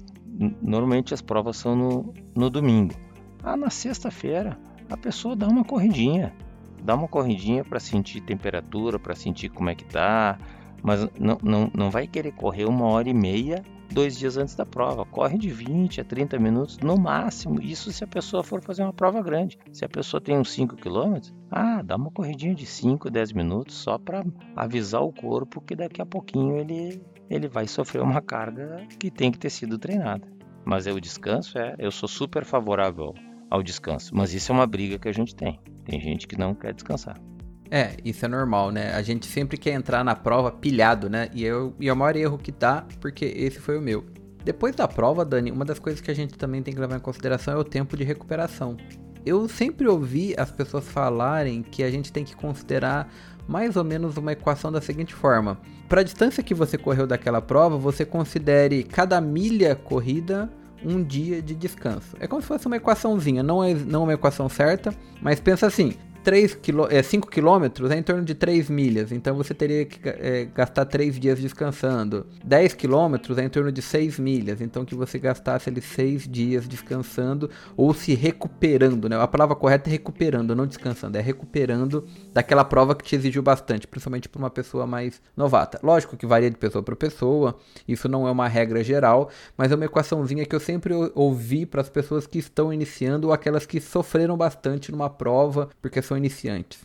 normalmente 0.61 1.15
as 1.15 1.21
provas 1.21 1.57
são 1.57 1.75
no, 1.75 2.13
no 2.35 2.47
domingo. 2.47 2.93
Ah, 3.43 3.57
na 3.57 3.71
sexta-feira 3.71 4.55
a 4.87 4.95
pessoa 4.95 5.35
dá 5.35 5.47
uma 5.47 5.63
corridinha 5.63 6.31
dá 6.83 6.95
uma 6.95 7.07
corridinha 7.07 7.63
para 7.63 7.79
sentir 7.79 8.21
temperatura, 8.21 8.99
para 8.99 9.15
sentir 9.15 9.49
como 9.49 9.69
é 9.69 9.75
que 9.75 9.85
tá, 9.85 10.37
mas 10.83 11.07
não, 11.19 11.37
não, 11.43 11.71
não 11.73 11.91
vai 11.91 12.07
querer 12.07 12.31
correr 12.31 12.65
uma 12.65 12.85
hora 12.85 13.09
e 13.09 13.13
meia 13.13 13.63
dois 13.91 14.17
dias 14.17 14.37
antes 14.37 14.55
da 14.55 14.65
prova. 14.65 15.05
Corre 15.05 15.37
de 15.37 15.49
20 15.49 16.01
a 16.01 16.03
30 16.03 16.39
minutos 16.39 16.77
no 16.79 16.97
máximo. 16.97 17.61
Isso 17.61 17.91
se 17.91 18.03
a 18.03 18.07
pessoa 18.07 18.43
for 18.43 18.61
fazer 18.61 18.83
uma 18.83 18.93
prova 18.93 19.21
grande. 19.21 19.57
Se 19.71 19.85
a 19.85 19.89
pessoa 19.89 20.21
tem 20.21 20.37
uns 20.37 20.51
5 20.51 20.77
km, 20.77 21.19
ah, 21.51 21.81
dá 21.83 21.95
uma 21.95 22.11
corridinha 22.11 22.55
de 22.55 22.65
5, 22.65 23.09
10 23.09 23.33
minutos 23.33 23.75
só 23.75 23.97
para 23.97 24.23
avisar 24.55 25.03
o 25.03 25.13
corpo 25.13 25.61
que 25.61 25.75
daqui 25.75 26.01
a 26.01 26.05
pouquinho 26.05 26.57
ele, 26.57 27.01
ele 27.29 27.47
vai 27.47 27.67
sofrer 27.67 28.01
uma 28.01 28.21
carga 28.21 28.85
que 28.99 29.11
tem 29.11 29.31
que 29.31 29.37
ter 29.39 29.49
sido 29.49 29.77
treinada. 29.77 30.27
Mas 30.63 30.87
é 30.87 30.91
o 30.91 31.01
descanso, 31.01 31.57
é, 31.57 31.75
eu 31.79 31.91
sou 31.91 32.07
super 32.07 32.45
favorável 32.45 33.13
ao 33.51 33.61
descanso. 33.61 34.15
Mas 34.15 34.33
isso 34.33 34.49
é 34.51 34.55
uma 34.55 34.65
briga 34.65 34.97
que 34.97 35.09
a 35.09 35.11
gente 35.11 35.35
tem. 35.35 35.59
Tem 35.83 35.99
gente 35.99 36.25
que 36.25 36.37
não 36.37 36.55
quer 36.55 36.73
descansar. 36.73 37.19
É, 37.69 37.95
isso 38.03 38.25
é 38.25 38.27
normal, 38.27 38.71
né? 38.71 38.93
A 38.93 39.01
gente 39.01 39.25
sempre 39.25 39.57
quer 39.57 39.73
entrar 39.73 40.03
na 40.03 40.15
prova 40.15 40.51
pilhado, 40.51 41.09
né? 41.09 41.29
E, 41.33 41.43
eu, 41.43 41.75
e 41.79 41.89
é 41.89 41.93
o 41.93 41.95
maior 41.95 42.15
erro 42.15 42.37
que 42.37 42.51
dá, 42.51 42.85
porque 42.99 43.25
esse 43.25 43.59
foi 43.59 43.77
o 43.77 43.81
meu. 43.81 44.05
Depois 44.43 44.75
da 44.75 44.87
prova, 44.87 45.23
Dani, 45.23 45.51
uma 45.51 45.65
das 45.65 45.79
coisas 45.79 46.01
que 46.01 46.09
a 46.09 46.13
gente 46.13 46.37
também 46.37 46.63
tem 46.63 46.73
que 46.73 46.79
levar 46.79 46.95
em 46.95 47.01
consideração 47.01 47.53
é 47.53 47.57
o 47.57 47.63
tempo 47.63 47.95
de 47.95 48.03
recuperação. 48.03 48.75
Eu 49.25 49.47
sempre 49.47 49.87
ouvi 49.87 50.33
as 50.37 50.49
pessoas 50.49 50.87
falarem 50.87 51.61
que 51.61 51.83
a 51.83 51.91
gente 51.91 52.11
tem 52.11 52.23
que 52.23 52.35
considerar 52.35 53.13
mais 53.47 53.75
ou 53.75 53.83
menos 53.83 54.17
uma 54.17 54.31
equação 54.31 54.71
da 54.71 54.81
seguinte 54.81 55.13
forma: 55.13 55.59
para 55.87 56.01
a 56.01 56.03
distância 56.03 56.41
que 56.41 56.53
você 56.53 56.77
correu 56.77 57.05
daquela 57.05 57.41
prova, 57.41 57.77
você 57.77 58.05
considere 58.05 58.83
cada 58.83 59.21
milha 59.21 59.75
corrida 59.75 60.49
um 60.83 61.03
dia 61.03 61.41
de 61.41 61.55
descanso. 61.55 62.15
É 62.19 62.27
como 62.27 62.41
se 62.41 62.47
fosse 62.47 62.67
uma 62.67 62.77
equaçãozinha, 62.77 63.43
não 63.43 63.63
é, 63.63 63.73
não 63.73 64.01
é 64.01 64.03
uma 64.03 64.13
equação 64.13 64.47
certa, 64.49 64.93
mas 65.21 65.39
pensa 65.39 65.67
assim: 65.67 65.95
3 66.23 66.55
quilô, 66.55 66.87
é, 66.89 67.01
5 67.01 67.29
quilômetros 67.29 67.89
é 67.91 67.97
em 67.97 68.03
torno 68.03 68.23
de 68.23 68.35
3 68.35 68.69
milhas, 68.69 69.11
então 69.11 69.35
você 69.35 69.53
teria 69.53 69.85
que 69.85 69.99
é, 70.07 70.45
gastar 70.53 70.85
3 70.85 71.19
dias 71.19 71.39
descansando. 71.39 72.27
10 72.43 72.73
quilômetros 72.73 73.37
é 73.37 73.43
em 73.43 73.49
torno 73.49 73.71
de 73.71 73.81
6 73.81 74.19
milhas, 74.19 74.61
então 74.61 74.85
que 74.85 74.95
você 74.95 75.17
gastasse 75.17 75.69
ali 75.69 75.81
6 75.81 76.27
dias 76.27 76.67
descansando 76.67 77.49
ou 77.75 77.93
se 77.93 78.13
recuperando, 78.13 79.09
né? 79.09 79.19
A 79.19 79.27
palavra 79.27 79.55
correta 79.55 79.89
é 79.89 79.91
recuperando, 79.91 80.55
não 80.55 80.67
descansando, 80.67 81.17
é 81.17 81.21
recuperando 81.21 82.05
daquela 82.33 82.63
prova 82.63 82.95
que 82.95 83.03
te 83.03 83.15
exigiu 83.15 83.41
bastante, 83.41 83.87
principalmente 83.87 84.29
para 84.29 84.39
uma 84.39 84.49
pessoa 84.49 84.87
mais 84.87 85.21
novata. 85.35 85.79
Lógico 85.83 86.15
que 86.17 86.25
varia 86.25 86.49
de 86.49 86.57
pessoa 86.57 86.83
para 86.83 86.95
pessoa, 86.95 87.57
isso 87.87 88.07
não 88.07 88.27
é 88.27 88.31
uma 88.31 88.47
regra 88.47 88.83
geral, 88.83 89.29
mas 89.57 89.71
é 89.71 89.75
uma 89.75 89.85
equaçãozinha 89.85 90.45
que 90.45 90.55
eu 90.55 90.59
sempre 90.59 90.93
ouvi 91.13 91.65
para 91.65 91.81
as 91.81 91.89
pessoas 91.89 92.25
que 92.25 92.39
estão 92.39 92.73
iniciando 92.73 93.27
ou 93.27 93.33
aquelas 93.33 93.65
que 93.65 93.79
sofreram 93.79 94.37
bastante 94.37 94.91
numa 94.91 95.09
prova, 95.09 95.69
porque 95.81 96.01
são 96.01 96.17
iniciantes. 96.17 96.79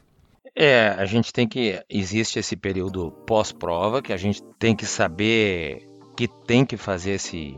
É, 0.58 0.88
a 0.88 1.04
gente 1.04 1.34
tem 1.34 1.46
que. 1.46 1.78
Existe 1.88 2.38
esse 2.38 2.56
período 2.56 3.10
pós-prova 3.26 4.00
que 4.00 4.10
a 4.10 4.16
gente 4.16 4.42
tem 4.58 4.74
que 4.74 4.86
saber 4.86 5.86
que 6.16 6.26
tem 6.26 6.64
que 6.64 6.78
fazer 6.78 7.12
esse, 7.12 7.54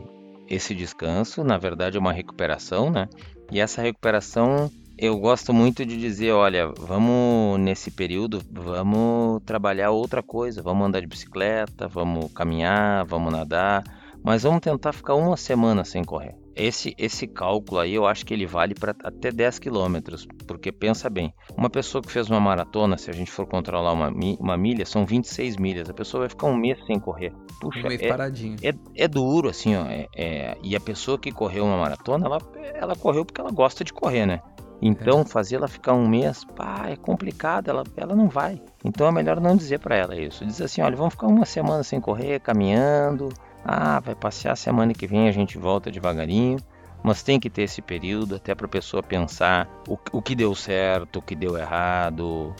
esse 0.49 0.75
descanso. 0.75 1.41
Na 1.41 1.57
verdade, 1.57 1.95
é 1.95 1.99
uma 1.99 2.11
recuperação, 2.11 2.91
né? 2.91 3.07
E 3.49 3.59
essa 3.61 3.81
recuperação 3.81 4.69
eu 5.01 5.17
gosto 5.17 5.53
muito 5.53 5.85
de 5.85 5.97
dizer, 5.97 6.33
olha, 6.33 6.67
vamos 6.77 7.57
nesse 7.57 7.89
período, 7.89 8.41
vamos 8.51 9.41
trabalhar 9.45 9.91
outra 9.91 10.21
coisa, 10.21 10.61
vamos 10.61 10.85
andar 10.85 10.99
de 10.99 11.07
bicicleta, 11.07 11.87
vamos 11.87 12.29
caminhar, 12.33 13.05
vamos 13.05 13.31
nadar, 13.31 13.81
mas 14.21 14.43
vamos 14.43 14.59
tentar 14.59 14.91
ficar 14.91 15.15
uma 15.15 15.37
semana 15.37 15.85
sem 15.85 16.03
correr. 16.03 16.35
esse, 16.53 16.93
esse 16.97 17.25
cálculo 17.25 17.79
aí 17.79 17.93
eu 17.93 18.05
acho 18.05 18.25
que 18.25 18.33
ele 18.33 18.45
vale 18.45 18.75
para 18.75 18.93
até 19.05 19.31
10 19.31 19.59
quilômetros, 19.59 20.27
porque 20.45 20.69
pensa 20.69 21.09
bem, 21.09 21.33
uma 21.57 21.69
pessoa 21.69 22.01
que 22.01 22.11
fez 22.11 22.29
uma 22.29 22.41
maratona, 22.41 22.97
se 22.97 23.09
a 23.09 23.13
gente 23.13 23.31
for 23.31 23.47
controlar 23.47 23.93
uma, 23.93 24.11
uma 24.37 24.57
milha, 24.57 24.85
são 24.85 25.05
26 25.05 25.55
milhas, 25.55 25.89
a 25.89 25.93
pessoa 25.93 26.23
vai 26.23 26.29
ficar 26.29 26.47
um 26.47 26.57
mês 26.57 26.77
sem 26.85 26.99
correr. 26.99 27.31
Puxa, 27.61 27.79
um 27.79 27.87
mês 27.87 28.01
é, 28.01 28.07
paradinho. 28.09 28.57
É, 28.61 28.73
é 28.97 29.07
duro, 29.07 29.47
assim, 29.47 29.77
ó, 29.77 29.85
é, 29.85 30.07
é, 30.13 30.57
e 30.61 30.75
a 30.75 30.79
pessoa 30.81 31.17
que 31.17 31.31
correu 31.31 31.63
uma 31.63 31.77
maratona, 31.77 32.25
ela, 32.25 32.39
ela 32.73 32.95
correu 32.97 33.23
porque 33.23 33.39
ela 33.39 33.51
gosta 33.51 33.85
de 33.85 33.93
correr, 33.93 34.25
né? 34.25 34.41
Então, 34.81 35.21
é. 35.21 35.25
fazer 35.25 35.57
ela 35.57 35.67
ficar 35.67 35.93
um 35.93 36.07
mês, 36.07 36.45
pá, 36.55 36.85
é 36.87 36.95
complicado, 36.95 37.69
ela, 37.69 37.83
ela 37.97 38.15
não 38.15 38.29
vai. 38.29 38.61
Então 38.83 39.07
é 39.07 39.11
melhor 39.11 39.39
não 39.41 39.55
dizer 39.55 39.79
para 39.79 39.95
ela 39.95 40.15
isso. 40.15 40.45
Dizer 40.45 40.65
assim, 40.65 40.81
olha, 40.81 40.95
vamos 40.95 41.13
ficar 41.13 41.27
uma 41.27 41.45
semana 41.45 41.83
sem 41.83 41.99
correr, 41.99 42.39
caminhando, 42.39 43.29
ah, 43.63 43.99
vai 43.99 44.15
passear 44.15 44.55
semana 44.55 44.93
que 44.93 45.05
vem, 45.05 45.27
a 45.27 45.31
gente 45.31 45.57
volta 45.57 45.91
devagarinho. 45.91 46.59
Mas 47.01 47.23
tem 47.23 47.39
que 47.39 47.49
ter 47.49 47.63
esse 47.63 47.81
período 47.81 48.35
até 48.35 48.53
para 48.53 48.65
a 48.65 48.69
pessoa 48.69 49.01
pensar 49.01 49.69
o, 49.87 49.97
o 50.11 50.21
que 50.21 50.35
deu 50.35 50.53
certo, 50.53 51.19
o 51.19 51.21
que 51.21 51.33
deu 51.33 51.57
errado, 51.57 52.53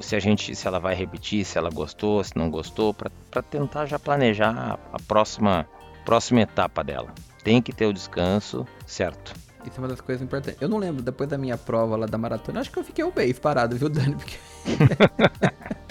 se 0.00 0.16
a 0.16 0.20
gente, 0.20 0.54
se 0.54 0.66
ela 0.66 0.80
vai 0.80 0.94
repetir, 0.94 1.44
se 1.44 1.58
ela 1.58 1.70
gostou, 1.70 2.22
se 2.22 2.36
não 2.36 2.50
gostou, 2.50 2.92
para 2.92 3.42
tentar 3.42 3.86
já 3.86 3.98
planejar 3.98 4.50
a, 4.50 4.72
a 4.92 4.98
próxima, 5.06 5.66
próxima 6.04 6.40
etapa 6.40 6.82
dela. 6.82 7.12
Tem 7.42 7.60
que 7.60 7.72
ter 7.72 7.86
o 7.86 7.92
descanso, 7.92 8.66
certo? 8.86 9.34
Isso 9.64 9.76
é 9.76 9.78
uma 9.80 9.88
das 9.88 10.00
coisas 10.00 10.22
importantes. 10.22 10.60
Eu 10.60 10.68
não 10.68 10.78
lembro, 10.78 11.02
depois 11.02 11.28
da 11.28 11.38
minha 11.38 11.56
prova 11.56 11.96
lá 11.96 12.06
da 12.06 12.18
maratona, 12.18 12.60
acho 12.60 12.70
que 12.70 12.78
eu 12.78 12.84
fiquei 12.84 13.04
um 13.04 13.12
mês 13.14 13.38
parado, 13.38 13.76
viu, 13.76 13.88
Dani? 13.88 14.14
Porque... 14.14 14.36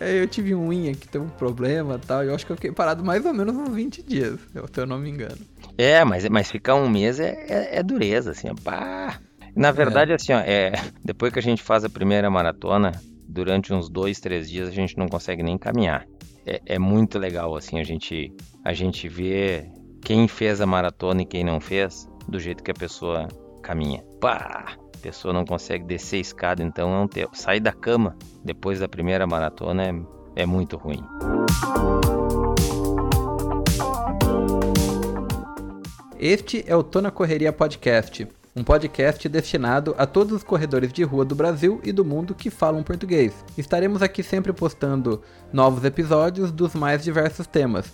É, 0.00 0.20
eu 0.22 0.26
tive 0.26 0.54
um 0.54 0.68
unha 0.68 0.94
que 0.94 1.08
teve 1.08 1.24
um 1.24 1.28
problema 1.28 1.94
e 1.94 1.98
tal. 1.98 2.24
E 2.24 2.28
eu 2.28 2.34
acho 2.34 2.44
que 2.44 2.52
eu 2.52 2.56
fiquei 2.56 2.72
parado 2.72 3.04
mais 3.04 3.24
ou 3.24 3.32
menos 3.32 3.54
uns 3.54 3.72
20 3.72 4.02
dias, 4.02 4.40
se 4.40 4.80
eu 4.80 4.86
não 4.86 4.98
me 4.98 5.10
engano. 5.10 5.38
É, 5.78 6.04
mas, 6.04 6.28
mas 6.28 6.50
ficar 6.50 6.74
um 6.74 6.88
mês 6.88 7.20
é, 7.20 7.44
é, 7.48 7.78
é 7.78 7.82
dureza, 7.82 8.32
assim, 8.32 8.54
pá. 8.54 9.20
Na 9.54 9.72
verdade, 9.72 10.12
é. 10.12 10.14
assim, 10.14 10.32
ó, 10.32 10.38
é, 10.38 10.72
depois 11.04 11.32
que 11.32 11.38
a 11.38 11.42
gente 11.42 11.62
faz 11.62 11.84
a 11.84 11.88
primeira 11.88 12.30
maratona, 12.30 12.92
durante 13.28 13.72
uns 13.72 13.88
dois, 13.88 14.20
três 14.20 14.48
dias 14.48 14.68
a 14.68 14.72
gente 14.72 14.96
não 14.96 15.08
consegue 15.08 15.42
nem 15.42 15.56
caminhar. 15.56 16.06
É, 16.46 16.60
é 16.66 16.78
muito 16.78 17.18
legal, 17.18 17.54
assim, 17.56 17.78
a 17.78 17.84
gente, 17.84 18.32
a 18.64 18.72
gente 18.72 19.08
vê 19.08 19.70
quem 20.02 20.26
fez 20.26 20.60
a 20.60 20.66
maratona 20.66 21.22
e 21.22 21.26
quem 21.26 21.44
não 21.44 21.60
fez, 21.60 22.08
do 22.28 22.38
jeito 22.38 22.62
que 22.62 22.70
a 22.70 22.74
pessoa 22.74 23.28
caminha. 23.62 24.02
Pá! 24.20 24.76
A 24.96 25.02
pessoa 25.02 25.32
não 25.32 25.44
consegue 25.44 25.84
descer 25.84 26.16
a 26.16 26.20
escada, 26.20 26.62
então 26.62 26.90
não 26.90 27.08
ter, 27.08 27.26
sair 27.32 27.60
da 27.60 27.72
cama 27.72 28.16
depois 28.44 28.80
da 28.80 28.88
primeira 28.88 29.26
maratona 29.26 29.84
é, 29.84 30.42
é 30.42 30.46
muito 30.46 30.76
ruim. 30.76 31.02
Este 36.18 36.62
é 36.66 36.76
o 36.76 36.82
Tona 36.82 37.10
Correria 37.10 37.50
Podcast, 37.50 38.28
um 38.54 38.62
podcast 38.62 39.26
destinado 39.26 39.94
a 39.96 40.04
todos 40.04 40.34
os 40.34 40.44
corredores 40.44 40.92
de 40.92 41.02
rua 41.02 41.24
do 41.24 41.34
Brasil 41.34 41.80
e 41.82 41.92
do 41.92 42.04
mundo 42.04 42.34
que 42.34 42.50
falam 42.50 42.82
português. 42.82 43.32
Estaremos 43.56 44.02
aqui 44.02 44.22
sempre 44.22 44.52
postando 44.52 45.22
novos 45.50 45.82
episódios 45.82 46.52
dos 46.52 46.74
mais 46.74 47.02
diversos 47.02 47.46
temas, 47.46 47.90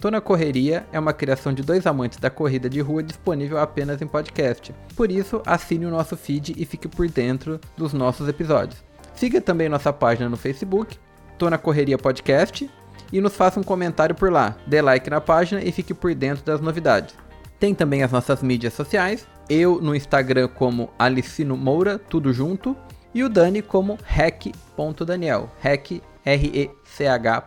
Tô 0.00 0.10
na 0.10 0.18
Correria 0.18 0.86
é 0.90 0.98
uma 0.98 1.12
criação 1.12 1.52
de 1.52 1.62
dois 1.62 1.86
amantes 1.86 2.18
da 2.18 2.30
corrida 2.30 2.70
de 2.70 2.80
rua 2.80 3.02
disponível 3.02 3.58
apenas 3.58 4.00
em 4.00 4.06
podcast. 4.06 4.74
Por 4.96 5.12
isso, 5.12 5.42
assine 5.44 5.84
o 5.84 5.90
nosso 5.90 6.16
feed 6.16 6.54
e 6.56 6.64
fique 6.64 6.88
por 6.88 7.06
dentro 7.06 7.60
dos 7.76 7.92
nossos 7.92 8.26
episódios. 8.26 8.82
Siga 9.14 9.42
também 9.42 9.68
nossa 9.68 9.92
página 9.92 10.30
no 10.30 10.38
Facebook, 10.38 10.98
Tô 11.36 11.50
na 11.50 11.58
Correria 11.58 11.98
Podcast, 11.98 12.70
e 13.12 13.20
nos 13.20 13.36
faça 13.36 13.60
um 13.60 13.62
comentário 13.62 14.14
por 14.14 14.32
lá. 14.32 14.56
Dê 14.66 14.80
like 14.80 15.10
na 15.10 15.20
página 15.20 15.62
e 15.62 15.70
fique 15.70 15.92
por 15.92 16.14
dentro 16.14 16.42
das 16.44 16.62
novidades. 16.62 17.14
Tem 17.58 17.74
também 17.74 18.02
as 18.02 18.10
nossas 18.10 18.42
mídias 18.42 18.72
sociais, 18.72 19.28
eu 19.50 19.82
no 19.82 19.94
Instagram 19.94 20.48
como 20.48 20.88
Alicino 20.98 21.58
Moura, 21.58 21.98
tudo 21.98 22.32
junto, 22.32 22.74
e 23.14 23.22
o 23.22 23.28
Dani 23.28 23.60
como 23.60 23.98
rec.daniel, 24.02 25.50
rec, 25.60 26.00
R-E-C-H. 26.24 27.40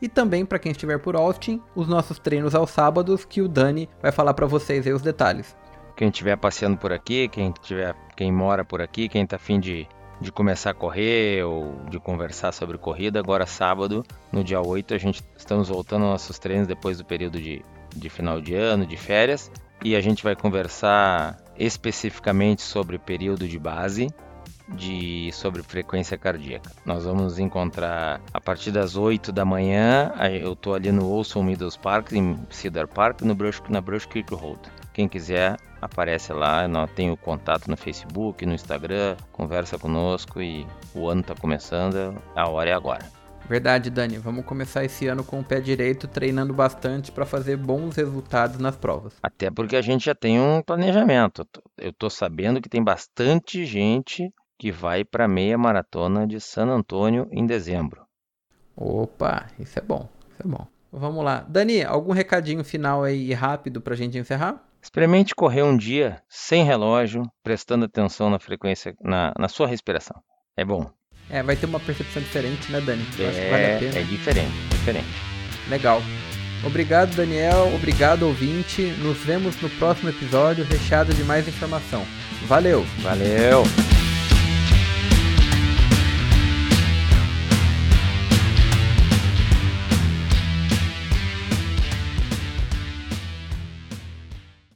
E 0.00 0.08
também, 0.08 0.44
para 0.44 0.58
quem 0.58 0.72
estiver 0.72 0.98
por 0.98 1.16
Austin, 1.16 1.60
os 1.74 1.88
nossos 1.88 2.18
treinos 2.18 2.54
aos 2.54 2.70
sábados, 2.70 3.24
que 3.24 3.40
o 3.40 3.48
Dani 3.48 3.88
vai 4.02 4.12
falar 4.12 4.34
para 4.34 4.46
vocês 4.46 4.86
aí 4.86 4.92
os 4.92 5.02
detalhes. 5.02 5.56
Quem 5.96 6.08
estiver 6.08 6.36
passeando 6.36 6.76
por 6.76 6.92
aqui, 6.92 7.28
quem 7.28 7.52
tiver, 7.62 7.94
quem 8.14 8.30
mora 8.30 8.64
por 8.64 8.82
aqui, 8.82 9.08
quem 9.08 9.22
está 9.24 9.36
afim 9.36 9.58
de, 9.58 9.88
de 10.20 10.30
começar 10.30 10.70
a 10.70 10.74
correr 10.74 11.42
ou 11.42 11.80
de 11.88 11.98
conversar 11.98 12.52
sobre 12.52 12.76
corrida, 12.76 13.18
agora 13.18 13.46
sábado, 13.46 14.04
no 14.30 14.44
dia 14.44 14.60
8, 14.60 14.92
a 14.92 14.98
gente 14.98 15.22
estamos 15.36 15.70
voltando 15.70 16.02
aos 16.02 16.12
nossos 16.12 16.38
treinos 16.38 16.68
depois 16.68 16.98
do 16.98 17.04
período 17.04 17.40
de, 17.40 17.64
de 17.94 18.10
final 18.10 18.42
de 18.42 18.54
ano, 18.54 18.84
de 18.84 18.96
férias, 18.98 19.50
e 19.82 19.96
a 19.96 20.00
gente 20.02 20.22
vai 20.22 20.36
conversar 20.36 21.38
especificamente 21.58 22.60
sobre 22.60 22.98
período 22.98 23.48
de 23.48 23.58
base 23.58 24.08
de 24.68 25.30
sobre 25.32 25.62
frequência 25.62 26.18
cardíaca. 26.18 26.70
Nós 26.84 27.04
vamos 27.04 27.22
nos 27.22 27.38
encontrar 27.38 28.20
a 28.32 28.40
partir 28.40 28.70
das 28.70 28.96
8 28.96 29.32
da 29.32 29.44
manhã. 29.44 30.12
Eu 30.40 30.54
estou 30.54 30.74
ali 30.74 30.90
no 30.90 31.08
Olson 31.08 31.42
Meadows 31.42 31.76
Park, 31.76 32.12
em 32.12 32.38
Cedar 32.50 32.88
Park, 32.88 33.22
no 33.22 33.34
Brush, 33.34 33.62
na 33.68 33.80
Brush 33.80 34.06
Creek 34.06 34.34
Road. 34.34 34.60
Quem 34.92 35.06
quiser, 35.08 35.56
aparece 35.80 36.32
lá. 36.32 36.66
Nós 36.66 36.90
tem 36.92 37.10
o 37.10 37.16
contato 37.16 37.68
no 37.68 37.76
Facebook, 37.76 38.44
no 38.46 38.54
Instagram, 38.54 39.16
conversa 39.32 39.78
conosco 39.78 40.40
e 40.40 40.66
o 40.94 41.08
ano 41.08 41.20
está 41.20 41.34
começando. 41.34 42.16
A 42.34 42.48
hora 42.48 42.70
é 42.70 42.72
agora. 42.72 43.04
Verdade, 43.48 43.90
Dani. 43.90 44.18
Vamos 44.18 44.44
começar 44.44 44.84
esse 44.84 45.06
ano 45.06 45.22
com 45.22 45.38
o 45.38 45.44
pé 45.44 45.60
direito, 45.60 46.08
treinando 46.08 46.52
bastante 46.52 47.12
para 47.12 47.24
fazer 47.24 47.56
bons 47.56 47.94
resultados 47.94 48.58
nas 48.58 48.74
provas. 48.74 49.14
Até 49.22 49.52
porque 49.52 49.76
a 49.76 49.82
gente 49.82 50.06
já 50.06 50.16
tem 50.16 50.40
um 50.40 50.60
planejamento. 50.60 51.46
Eu 51.78 51.92
tô 51.92 52.10
sabendo 52.10 52.60
que 52.60 52.68
tem 52.68 52.82
bastante 52.82 53.64
gente 53.64 54.32
que 54.58 54.70
vai 54.70 55.04
para 55.04 55.24
a 55.24 55.28
meia 55.28 55.56
maratona 55.56 56.26
de 56.26 56.40
San 56.40 56.66
Antônio 56.66 57.28
em 57.30 57.46
dezembro. 57.46 58.06
Opa, 58.76 59.46
isso 59.58 59.78
é 59.78 59.82
bom, 59.82 60.08
isso 60.30 60.42
é 60.42 60.48
bom. 60.48 60.66
Vamos 60.92 61.24
lá. 61.24 61.44
Dani, 61.48 61.82
algum 61.82 62.12
recadinho 62.12 62.64
final 62.64 63.04
aí 63.04 63.32
rápido 63.32 63.80
para 63.80 63.94
a 63.94 63.96
gente 63.96 64.16
encerrar? 64.18 64.62
Experimente 64.82 65.34
correr 65.34 65.62
um 65.62 65.76
dia 65.76 66.22
sem 66.28 66.64
relógio, 66.64 67.22
prestando 67.42 67.84
atenção 67.84 68.30
na 68.30 68.38
frequência, 68.38 68.94
na, 69.02 69.32
na 69.38 69.48
sua 69.48 69.66
respiração. 69.66 70.22
É 70.56 70.64
bom. 70.64 70.90
É, 71.28 71.42
vai 71.42 71.56
ter 71.56 71.66
uma 71.66 71.80
percepção 71.80 72.22
diferente, 72.22 72.70
né, 72.70 72.80
Dani? 72.80 73.04
Eu 73.18 73.28
é, 73.28 73.50
vale 73.50 73.98
é 73.98 74.02
diferente, 74.02 74.52
diferente. 74.70 75.08
Legal. 75.68 76.00
Obrigado, 76.64 77.14
Daniel. 77.14 77.72
Obrigado, 77.74 78.22
ouvinte. 78.22 78.82
Nos 79.02 79.18
vemos 79.18 79.60
no 79.60 79.68
próximo 79.70 80.08
episódio 80.08 80.64
recheado 80.64 81.12
de 81.12 81.24
mais 81.24 81.46
informação. 81.46 82.04
Valeu! 82.46 82.84
Valeu! 83.02 83.64